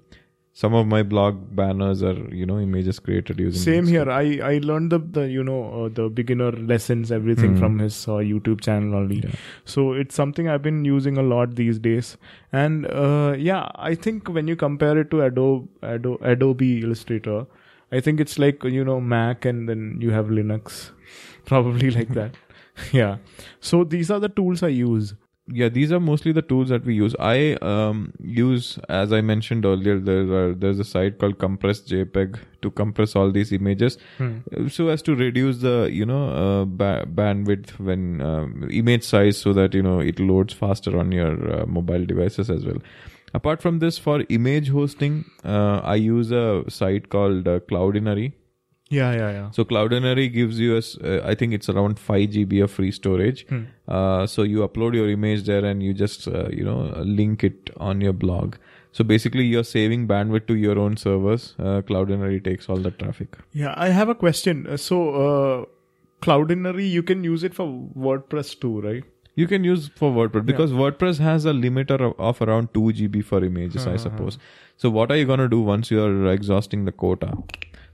Some 0.61 0.75
of 0.79 0.89
my 0.93 1.03
blog 1.11 1.37
banners 1.59 2.03
are 2.09 2.17
you 2.39 2.47
know 2.51 2.57
images 2.63 2.99
created 2.99 3.39
using 3.39 3.63
Same 3.67 3.85
Inkscape. 3.85 3.91
here. 3.91 4.11
I, 4.11 4.55
I 4.55 4.59
learned 4.71 4.91
the, 4.97 4.99
the 5.19 5.29
you 5.35 5.45
know 5.45 5.61
uh, 5.85 5.89
the 6.01 6.09
beginner 6.09 6.51
lessons 6.73 7.13
everything 7.13 7.57
from 7.61 7.79
his 7.79 8.01
uh, 8.09 8.19
YouTube 8.33 8.67
channel 8.69 8.97
only. 9.03 9.21
Yeah. 9.29 9.39
So 9.77 9.87
it's 9.93 10.21
something 10.23 10.49
I've 10.49 10.67
been 10.67 10.85
using 10.85 11.17
a 11.17 11.23
lot 11.23 11.55
these 11.55 11.79
days. 11.79 12.13
And 12.53 12.91
uh, 13.07 13.37
yeah, 13.39 13.71
I 13.77 13.95
think 13.95 14.29
when 14.41 14.49
you 14.49 14.57
compare 14.67 14.99
it 14.99 15.11
to 15.13 15.23
Adobe 15.23 15.69
Adobe, 15.95 16.31
Adobe 16.35 16.83
Illustrator, 16.83 17.41
I 17.93 18.01
think 18.01 18.29
it's 18.29 18.41
like 18.41 18.65
you 18.65 18.85
know 18.93 19.01
Mac 19.01 19.45
and 19.45 19.69
then 19.69 19.99
you 20.01 20.11
have 20.21 20.27
Linux, 20.27 20.87
probably 21.45 21.99
like 22.03 22.09
that. 22.23 22.35
yeah. 22.93 23.17
So 23.61 23.85
these 23.85 24.11
are 24.11 24.21
the 24.21 24.29
tools 24.29 24.63
I 24.63 24.69
use. 24.69 25.15
yeah 25.59 25.69
these 25.77 25.93
are 25.97 25.99
mostly 26.07 26.33
the 26.35 26.43
tools 26.51 26.69
that 26.73 26.85
we 26.89 26.95
use 26.97 27.15
i 27.29 27.39
um, 27.69 28.03
use 28.41 28.67
as 28.97 29.15
i 29.17 29.19
mentioned 29.31 29.65
earlier 29.71 29.95
there 30.09 30.35
are 30.41 30.53
there's 30.65 30.83
a 30.85 30.87
site 30.91 31.17
called 31.23 31.37
compress 31.45 31.81
jpeg 31.93 32.37
to 32.67 32.71
compress 32.81 33.15
all 33.23 33.33
these 33.39 33.51
images 33.57 33.97
Hmm. 34.21 34.69
so 34.77 34.87
as 34.95 35.03
to 35.09 35.17
reduce 35.23 35.59
the 35.65 35.75
you 36.01 36.07
know 36.11 36.21
uh, 36.43 36.65
ba- 36.83 37.05
bandwidth 37.21 37.73
when 37.89 38.05
um, 38.29 38.55
image 38.83 39.09
size 39.09 39.41
so 39.47 39.55
that 39.61 39.75
you 39.81 39.83
know 39.89 39.97
it 40.13 40.23
loads 40.31 40.59
faster 40.63 40.95
on 41.05 41.11
your 41.19 41.33
uh, 41.57 41.67
mobile 41.79 42.07
devices 42.13 42.55
as 42.59 42.69
well 42.71 42.79
apart 43.41 43.67
from 43.67 43.83
this 43.87 43.99
for 44.07 44.17
image 44.39 44.71
hosting 44.79 45.19
uh, 45.57 45.81
i 45.97 45.97
use 46.05 46.31
a 46.45 46.47
site 46.81 47.11
called 47.17 47.53
uh, 47.55 47.59
cloudinary 47.73 48.29
Yeah, 48.91 49.13
yeah, 49.13 49.31
yeah. 49.31 49.51
so 49.53 49.65
Cloudinary 49.65 50.33
gives 50.33 50.59
you, 50.59 50.77
a 50.77 50.79
uh, 50.79 51.23
I 51.25 51.37
think 51.37 51.53
it's 51.53 51.69
around 51.69 51.99
5 52.01 52.31
GB 52.31 52.65
of 52.65 52.73
free 52.73 52.91
storage. 52.91 53.47
Hmm. 53.49 53.63
Uh, 53.87 54.27
so 54.27 54.43
you 54.43 54.67
upload 54.67 54.95
your 54.95 55.09
image 55.09 55.45
there 55.45 55.65
and 55.65 55.81
you 55.83 55.95
just, 55.95 56.27
uh, 56.27 56.49
you 56.49 56.65
know, 56.65 56.93
link 57.05 57.45
it 57.45 57.71
on 57.77 58.01
your 58.01 58.13
blog. 58.13 58.57
So 58.93 59.05
basically 59.05 59.45
you're 59.45 59.63
saving 59.65 60.09
bandwidth 60.09 60.49
to 60.49 60.57
your 60.57 60.77
own 60.79 60.97
servers. 60.97 61.55
Uh, 61.59 61.83
Cloudinary 61.83 62.43
takes 62.43 62.69
all 62.69 62.79
the 62.79 62.91
traffic. 62.91 63.39
Yeah, 63.53 63.75
I 63.77 63.91
have 63.91 64.09
a 64.09 64.15
question. 64.17 64.67
Uh, 64.67 64.77
So, 64.77 65.01
uh, 65.27 65.65
Cloudinary, 66.21 66.91
you 66.91 67.05
can 67.05 67.23
use 67.23 67.45
it 67.45 67.55
for 67.55 67.67
WordPress 67.97 68.59
too, 68.61 68.81
right? 68.81 69.05
You 69.37 69.47
can 69.47 69.63
use 69.65 69.89
for 69.95 70.11
WordPress 70.13 70.45
because 70.45 70.73
WordPress 70.73 71.19
has 71.19 71.47
a 71.47 71.53
limiter 71.53 72.01
of, 72.01 72.19
of 72.19 72.43
around 72.43 72.75
2 72.75 72.81
GB 72.81 73.25
for 73.25 73.45
images, 73.45 73.87
I 73.87 73.97
suppose. 73.97 74.39
So 74.77 74.91
what 74.91 75.11
are 75.13 75.17
you 75.17 75.25
going 75.25 75.39
to 75.39 75.49
do 75.49 75.61
once 75.61 75.91
you're 75.91 76.27
exhausting 76.33 76.85
the 76.85 76.93
quota? 76.93 77.33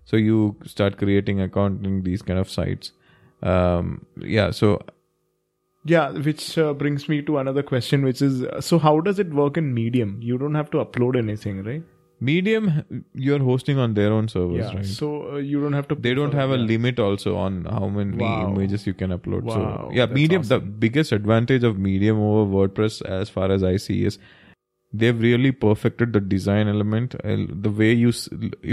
So 0.07 0.17
you 0.17 0.57
start 0.65 0.99
creating 0.99 1.41
account 1.41 1.85
in 1.85 2.03
these 2.05 2.23
kind 2.23 2.39
of 2.39 2.51
sites. 2.51 2.93
Um, 3.43 4.07
yeah, 4.37 4.53
so 4.53 4.71
Yeah, 5.91 6.11
which 6.27 6.45
uh, 6.59 6.73
brings 6.79 7.09
me 7.09 7.17
to 7.27 7.39
another 7.39 7.63
question, 7.63 8.05
which 8.05 8.21
is 8.21 8.39
uh, 8.45 8.61
so 8.61 8.79
how 8.85 8.95
does 9.09 9.21
it 9.25 9.35
work 9.41 9.59
in 9.61 9.75
Medium? 9.75 10.17
You 10.31 10.39
don't 10.39 10.57
have 10.61 10.71
to 10.77 10.79
upload 10.85 11.19
anything, 11.19 11.63
right? 11.69 11.85
Medium, 12.29 12.69
you're 13.15 13.43
hosting 13.49 13.79
on 13.79 13.93
their 13.95 14.13
own 14.13 14.27
servers, 14.27 14.59
yeah. 14.59 14.77
right? 14.77 14.87
So 14.87 15.11
uh, 15.35 15.37
you 15.37 15.61
don't 15.65 15.75
have 15.75 15.87
to. 15.89 15.99
They 16.07 16.15
don't 16.15 16.35
have 16.35 16.51
a 16.51 16.57
limit 16.57 16.99
also 16.99 17.37
on 17.37 17.59
how 17.67 17.89
many 17.99 18.17
Wow. 18.23 18.49
images 18.49 18.87
you 18.87 18.95
can 18.95 19.11
upload. 19.19 19.43
Wow, 19.51 19.55
so 19.55 19.91
yeah, 20.01 20.07
Medium. 20.07 20.43
The 20.55 20.59
biggest 20.87 21.13
advantage 21.13 21.69
of 21.71 21.79
Medium 21.79 22.19
over 22.31 22.51
WordPress, 22.57 23.03
as 23.21 23.29
far 23.29 23.53
as 23.59 23.63
I 23.63 23.77
see, 23.77 24.05
is 24.05 24.19
they've 25.01 25.21
really 25.21 25.51
perfected 25.53 26.13
the 26.13 26.21
design 26.21 26.69
element. 26.69 27.15
Uh, 27.25 27.37
The 27.67 27.71
way 27.81 27.93
you, 27.93 28.13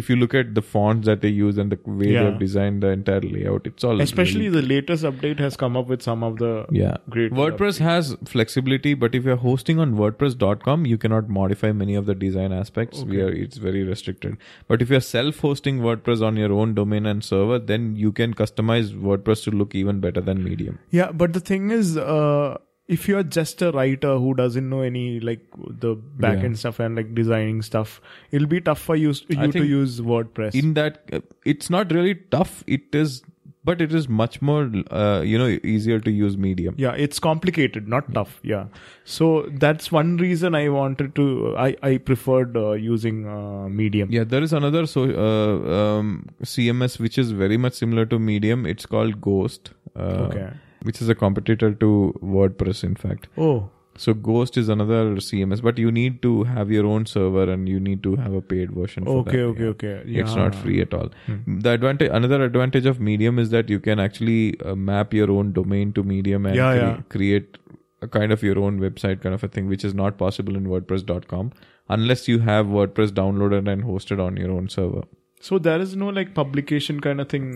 if 0.01 0.09
you 0.09 0.15
look 0.15 0.33
at 0.41 0.53
the 0.55 0.61
fonts 0.61 1.05
that 1.07 1.21
they 1.21 1.29
use 1.29 1.57
and 1.57 1.71
the 1.75 1.79
way 2.01 2.11
Yeah. 2.13 2.23
they've 2.29 2.39
designed 2.39 2.83
the 2.83 2.89
entire 2.97 3.21
layout, 3.21 3.67
it's 3.71 3.83
all 3.83 4.01
Especially 4.05 4.49
really- 4.49 4.61
the 4.61 4.67
latest 4.73 5.03
update 5.11 5.39
has 5.39 5.57
come 5.63 5.77
up 5.81 5.87
with 5.93 6.01
some 6.01 6.23
of 6.23 6.37
the 6.43 6.51
yeah. 6.71 6.97
great. 7.09 7.31
WordPress 7.31 7.79
has 7.79 8.15
flexibility, 8.25 8.93
but 9.05 9.15
if 9.15 9.23
you're 9.23 9.35
hosting 9.45 9.79
on 9.79 9.95
WordPress.com, 10.03 10.85
you 10.85 10.97
cannot 10.97 11.29
modify 11.29 11.71
many 11.71 11.95
of 11.95 12.05
the 12.05 12.15
design 12.15 12.51
aspects. 12.51 13.03
We 13.03 13.21
are, 13.21 13.29
it's 13.29 13.57
very 13.57 13.83
restricted. 13.83 14.37
But 14.67 14.81
if 14.81 14.89
you're 14.89 14.99
self-hosting 15.09 15.79
WordPress 15.79 16.21
on 16.21 16.37
your 16.37 16.51
own 16.53 16.73
domain 16.73 17.05
and 17.05 17.23
server, 17.23 17.59
then 17.59 17.95
you 17.95 18.11
can 18.11 18.33
customize 18.33 18.93
WordPress 19.09 19.43
to 19.45 19.51
look 19.51 19.75
even 19.75 19.99
better 19.99 20.21
than 20.21 20.43
Medium. 20.43 20.79
Yeah, 20.91 21.11
but 21.11 21.33
the 21.33 21.39
thing 21.39 21.71
is, 21.71 21.97
uh, 21.97 22.57
if 22.95 23.07
you're 23.07 23.23
just 23.37 23.61
a 23.67 23.71
writer 23.71 24.13
who 24.23 24.33
doesn't 24.39 24.69
know 24.69 24.81
any 24.87 25.19
like 25.31 25.45
the 25.85 25.95
back 26.25 26.39
end 26.47 26.55
Yeah. 26.55 26.63
stuff 26.63 26.79
and 26.79 27.01
like 27.01 27.13
designing 27.19 27.61
stuff, 27.69 27.99
it'll 28.31 28.51
be 28.55 28.61
tough 28.71 28.81
for 28.89 28.95
you, 29.03 29.13
you 29.29 29.51
to 29.59 29.65
use 29.73 29.99
WordPress. 30.13 30.59
In 30.63 30.73
that, 30.79 31.03
uh, 31.11 31.21
it's 31.53 31.69
not 31.69 31.91
really 31.99 32.15
tough. 32.37 32.63
It 32.67 32.99
is 33.03 33.21
but 33.65 33.81
it 33.81 33.93
is 33.93 34.07
much 34.09 34.41
more 34.41 34.69
uh, 34.91 35.21
you 35.25 35.37
know 35.37 35.47
easier 35.63 35.99
to 36.07 36.11
use 36.11 36.37
medium 36.45 36.75
yeah 36.77 36.91
it's 37.05 37.19
complicated 37.27 37.87
not 37.93 38.09
tough 38.13 38.39
yeah 38.43 38.65
so 39.05 39.29
that's 39.63 39.91
one 39.91 40.17
reason 40.17 40.57
i 40.61 40.67
wanted 40.69 41.13
to 41.15 41.27
i 41.57 41.69
i 41.81 41.97
preferred 42.09 42.57
uh, 42.57 42.71
using 42.71 43.21
uh, 43.35 43.69
medium 43.69 44.11
yeah 44.11 44.25
there 44.33 44.43
is 44.43 44.53
another 44.61 44.85
so 44.95 45.05
uh, 45.27 45.77
um, 45.77 46.11
cms 46.43 46.99
which 46.99 47.17
is 47.17 47.31
very 47.31 47.57
much 47.67 47.73
similar 47.73 48.05
to 48.05 48.19
medium 48.19 48.65
it's 48.65 48.85
called 48.85 49.19
ghost 49.21 49.71
uh, 49.95 50.27
Okay. 50.27 50.49
Which 50.83 51.01
is 51.05 51.09
a 51.09 51.15
competitor 51.23 51.69
to 51.85 51.89
wordpress 52.35 52.83
in 52.89 52.95
fact 53.05 53.27
oh 53.37 53.55
so 54.03 54.13
ghost 54.27 54.55
is 54.61 54.69
another 54.73 55.01
cms 55.25 55.61
but 55.65 55.77
you 55.81 55.91
need 55.97 56.15
to 56.21 56.29
have 56.51 56.71
your 56.75 56.85
own 56.91 57.03
server 57.11 57.43
and 57.55 57.69
you 57.73 57.79
need 57.87 58.01
to 58.05 58.15
have 58.21 58.33
a 58.39 58.41
paid 58.53 58.71
version 58.77 59.05
for 59.09 59.17
okay 59.19 59.37
that, 59.37 59.43
okay 59.49 59.63
yeah. 59.63 59.69
okay 59.73 60.19
it's 60.23 60.35
not 60.39 60.55
free 60.61 60.79
at 60.85 60.95
all 60.99 61.11
Hmm. 61.27 61.59
the 61.67 61.73
advantage 61.79 62.09
another 62.21 62.39
advantage 62.47 62.87
of 62.93 62.99
medium 63.09 63.37
is 63.43 63.51
that 63.51 63.69
you 63.75 63.79
can 63.89 63.99
actually 64.07 64.39
uh, 64.61 64.75
map 64.91 65.13
your 65.19 65.29
own 65.35 65.51
domain 65.59 65.93
to 65.99 66.03
medium 66.13 66.47
and 66.47 66.55
Yeah, 66.61 66.71
cre- 66.73 66.81
yeah. 66.85 66.97
create 67.17 67.57
a 68.01 68.07
kind 68.17 68.31
of 68.37 68.41
your 68.49 68.57
own 68.59 68.79
website 68.87 69.21
kind 69.27 69.35
of 69.39 69.43
a 69.43 69.47
thing 69.57 69.69
which 69.75 69.85
is 69.91 69.93
not 70.03 70.17
possible 70.17 70.55
in 70.61 70.65
wordpress.com 70.75 71.51
unless 71.97 72.27
you 72.27 72.39
have 72.39 72.65
wordpress 72.77 73.11
downloaded 73.21 73.69
and 73.75 73.83
hosted 73.91 74.19
on 74.25 74.37
your 74.45 74.51
own 74.57 74.67
server 74.77 75.03
so 75.45 75.57
there 75.67 75.81
is 75.85 75.93
no 76.01 76.09
like 76.17 76.29
publication 76.39 76.99
kind 77.05 77.21
of 77.23 77.27
thing 77.33 77.47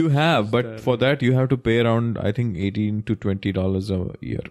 you 0.00 0.08
have 0.16 0.50
but 0.52 0.68
there. 0.68 0.78
for 0.84 0.96
that 1.02 1.24
you 1.26 1.32
have 1.38 1.48
to 1.54 1.56
pay 1.68 1.74
around 1.80 2.20
i 2.28 2.32
think 2.38 2.56
18 2.68 3.02
to 3.10 3.16
20 3.24 3.52
dollars 3.60 3.90
a 3.96 3.98
year. 4.20 4.44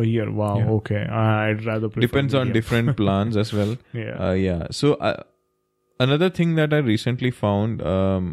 A 0.00 0.02
year 0.12 0.24
wow 0.38 0.56
Yeah. 0.58 0.70
okay. 0.78 1.02
I'd 1.18 1.64
rather 1.66 1.88
depends 2.06 2.34
on 2.40 2.50
different 2.56 2.96
plans 3.00 3.36
as 3.42 3.52
well. 3.58 3.70
Yeah. 4.00 4.16
Uh, 4.28 4.32
yeah. 4.46 4.66
So 4.78 4.90
uh, 5.10 5.22
another 6.06 6.28
thing 6.40 6.54
that 6.58 6.74
i 6.78 6.80
recently 6.88 7.30
found 7.38 7.80
um, 7.92 8.26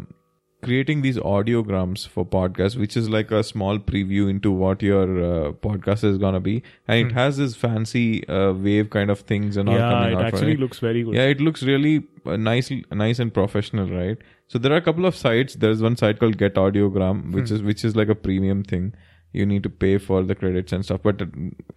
creating 0.62 1.02
these 1.02 1.16
audiograms 1.18 2.06
for 2.14 2.24
podcasts 2.26 2.76
which 2.76 2.96
is 2.96 3.08
like 3.08 3.30
a 3.30 3.42
small 3.44 3.78
preview 3.78 4.28
into 4.30 4.50
what 4.50 4.82
your 4.82 5.02
uh, 5.24 5.52
podcast 5.66 6.02
is 6.04 6.18
gonna 6.18 6.40
be. 6.40 6.62
And 6.88 7.00
it 7.06 7.12
Hmm. 7.12 7.18
has 7.18 7.36
this 7.36 7.54
fancy 7.56 8.26
uh, 8.28 8.52
wave 8.52 8.90
kind 8.90 9.10
of 9.10 9.20
things 9.20 9.56
and 9.56 9.68
all 9.68 9.76
yeah 9.76 9.90
coming 9.90 10.12
it 10.12 10.16
out 10.18 10.24
actually 10.32 10.52
it. 10.54 10.60
looks 10.60 10.78
very 10.80 11.02
good. 11.04 11.14
Yeah 11.14 11.28
it 11.36 11.40
looks 11.40 11.62
really 11.62 11.92
uh, 12.26 12.36
nice 12.36 12.72
nice 12.92 13.18
and 13.20 13.32
professional 13.32 13.88
right? 13.88 14.18
So 14.48 14.58
there 14.58 14.72
are 14.72 14.76
a 14.82 14.86
couple 14.88 15.06
of 15.06 15.14
sites. 15.14 15.54
There's 15.54 15.80
one 15.82 15.96
site 15.96 16.18
called 16.18 16.38
get 16.38 16.54
audiogram 16.54 17.22
which 17.38 17.48
Hmm. 17.50 17.54
is 17.60 17.62
which 17.62 17.84
is 17.84 17.94
like 18.02 18.08
a 18.08 18.20
premium 18.26 18.64
thing. 18.74 18.92
You 19.32 19.44
need 19.46 19.62
to 19.64 19.70
pay 19.86 19.98
for 19.98 20.22
the 20.24 20.34
credits 20.34 20.72
and 20.72 20.84
stuff. 20.84 21.02
But 21.02 21.22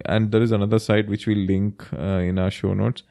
and 0.06 0.32
there 0.32 0.42
is 0.42 0.52
another 0.52 0.78
site 0.78 1.08
which 1.08 1.26
we 1.26 1.34
link 1.34 1.84
uh, 1.92 2.20
in 2.30 2.38
our 2.38 2.50
show 2.50 2.72
notes 2.74 3.02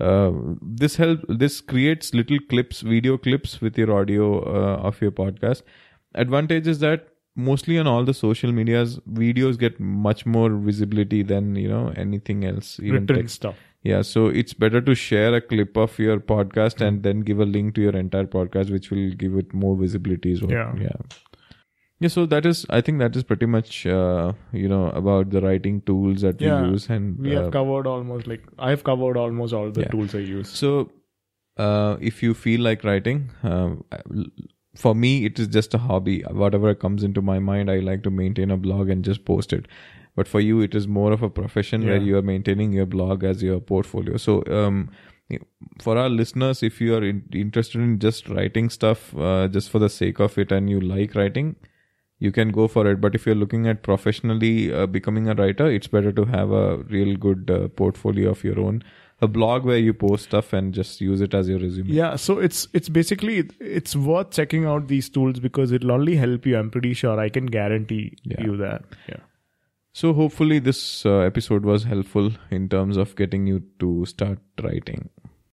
uh, 0.00 0.30
this 0.60 0.96
help 0.96 1.20
this 1.28 1.60
creates 1.60 2.14
little 2.14 2.38
clips 2.48 2.80
video 2.80 3.16
clips 3.16 3.60
with 3.60 3.78
your 3.78 3.92
audio 3.96 4.38
uh, 4.40 4.76
of 4.78 5.00
your 5.00 5.10
podcast 5.10 5.62
advantage 6.14 6.66
is 6.66 6.80
that 6.80 7.08
mostly 7.36 7.78
on 7.78 7.86
all 7.86 8.04
the 8.04 8.14
social 8.14 8.52
medias 8.52 8.98
videos 9.12 9.58
get 9.58 9.78
much 9.78 10.24
more 10.24 10.50
visibility 10.50 11.22
than 11.22 11.54
you 11.56 11.68
know 11.68 11.92
anything 11.96 12.44
else 12.44 12.78
even 12.80 13.02
written 13.02 13.16
text 13.16 13.36
stuff 13.36 13.56
yeah, 13.84 14.00
so 14.00 14.28
it's 14.28 14.54
better 14.54 14.80
to 14.80 14.94
share 14.94 15.34
a 15.34 15.42
clip 15.42 15.76
of 15.76 15.98
your 15.98 16.18
podcast 16.18 16.80
and 16.80 17.02
then 17.02 17.20
give 17.20 17.38
a 17.38 17.44
link 17.44 17.74
to 17.74 17.82
your 17.82 17.94
entire 17.94 18.24
podcast, 18.24 18.72
which 18.72 18.90
will 18.90 19.10
give 19.10 19.36
it 19.36 19.52
more 19.52 19.76
visibility 19.76 20.32
as 20.32 20.40
well. 20.40 20.52
Yeah. 20.52 20.72
yeah, 20.80 20.96
yeah. 22.04 22.12
So 22.14 22.24
that 22.34 22.46
is, 22.52 22.64
I 22.78 22.80
think 22.88 22.98
that 23.04 23.16
is 23.20 23.24
pretty 23.32 23.46
much, 23.54 23.78
uh, 23.98 24.32
you 24.64 24.68
know, 24.74 24.82
about 25.02 25.30
the 25.36 25.42
writing 25.46 25.80
tools 25.92 26.26
that 26.28 26.40
Yeah. 26.46 26.60
we 26.62 26.72
use, 26.74 26.88
and 26.98 27.18
we 27.28 27.36
uh, 27.36 27.42
have 27.42 27.52
covered 27.56 27.88
almost 27.94 28.28
like 28.32 28.44
i've 28.70 28.84
covered 28.90 29.18
almost 29.24 29.58
all 29.60 29.70
the 29.78 29.84
Yeah. 29.86 29.94
tools 29.96 30.14
i 30.20 30.22
use 30.34 30.52
So, 30.64 30.72
uh, 31.68 31.96
if 32.12 32.22
you 32.26 32.34
feel 32.44 32.60
like 32.68 32.84
writing, 32.90 33.24
um, 33.54 33.72
for 34.84 34.92
me, 35.00 35.10
it 35.26 35.38
is 35.42 35.48
just 35.56 35.74
a 35.74 35.78
hobby. 35.88 36.14
Whatever 36.44 36.74
comes 36.84 37.04
into 37.08 37.22
my 37.32 37.38
mind, 37.48 37.70
I 37.74 37.76
like 37.88 38.02
to 38.06 38.10
maintain 38.20 38.50
a 38.54 38.56
blog 38.56 38.88
and 38.94 39.04
just 39.08 39.24
post 39.24 39.52
it. 39.58 39.68
But 40.20 40.28
for 40.30 40.40
you, 40.40 40.60
it 40.68 40.74
is 40.80 40.88
more 40.96 41.12
of 41.16 41.22
a 41.26 41.30
profession 41.36 41.84
where 41.90 42.00
you 42.08 42.16
are 42.18 42.22
maintaining 42.30 42.72
your 42.78 42.86
blog 42.94 43.22
as 43.30 43.42
your 43.42 43.60
portfolio. 43.60 44.16
So, 44.24 44.34
um, 44.62 44.80
for 45.86 45.96
our 45.98 46.08
listeners, 46.08 46.62
if 46.62 46.80
you 46.80 46.94
are 46.96 47.04
in, 47.04 47.22
interested 47.32 47.80
in 47.80 47.98
just 47.98 48.28
writing 48.28 48.68
stuff 48.78 49.16
uh, 49.16 49.48
just 49.48 49.70
for 49.70 49.78
the 49.78 49.88
sake 49.88 50.20
of 50.26 50.36
it 50.38 50.52
and 50.58 50.68
you 50.74 50.80
like 50.80 51.14
writing, 51.20 51.54
you 52.18 52.30
can 52.32 52.50
go 52.50 52.68
for 52.68 52.86
it. 52.90 53.00
But 53.00 53.14
if 53.14 53.26
you're 53.26 53.34
looking 53.34 53.66
at 53.68 53.82
professionally 53.82 54.72
uh, 54.72 54.86
becoming 54.86 55.28
a 55.28 55.34
writer, 55.34 55.66
it's 55.70 55.86
better 55.88 56.12
to 56.12 56.24
have 56.26 56.50
a 56.50 56.78
real 56.78 57.16
good 57.16 57.50
uh, 57.50 57.68
portfolio 57.68 58.30
of 58.30 58.44
your 58.44 58.58
own, 58.60 58.82
a 59.20 59.26
blog 59.28 59.64
where 59.64 59.78
you 59.78 59.92
post 59.94 60.24
stuff 60.24 60.52
and 60.52 60.72
just 60.74 61.00
use 61.00 61.20
it 61.20 61.34
as 61.34 61.48
your 61.48 61.58
resume. 61.58 61.88
yeah 61.88 62.16
so 62.16 62.38
it's 62.38 62.66
it's 62.72 62.88
basically 62.88 63.48
it's 63.60 63.94
worth 63.96 64.30
checking 64.32 64.64
out 64.66 64.88
these 64.88 65.08
tools 65.08 65.38
because 65.38 65.70
it'll 65.72 65.92
only 65.92 66.16
help 66.16 66.44
you 66.44 66.58
i'm 66.58 66.68
pretty 66.70 66.92
sure 66.92 67.18
i 67.20 67.28
can 67.28 67.46
guarantee 67.46 68.16
Yeah. 68.24 68.42
you 68.48 68.56
that 68.64 68.82
yeah 69.08 69.22
So 69.92 70.12
hopefully 70.12 70.58
this 70.58 71.06
uh, 71.06 71.18
episode 71.30 71.64
was 71.64 71.84
helpful 71.84 72.30
in 72.50 72.68
terms 72.68 72.96
of 73.02 73.14
getting 73.18 73.46
you 73.46 73.58
to 73.82 73.90
start 74.12 74.40
writing. 74.64 75.08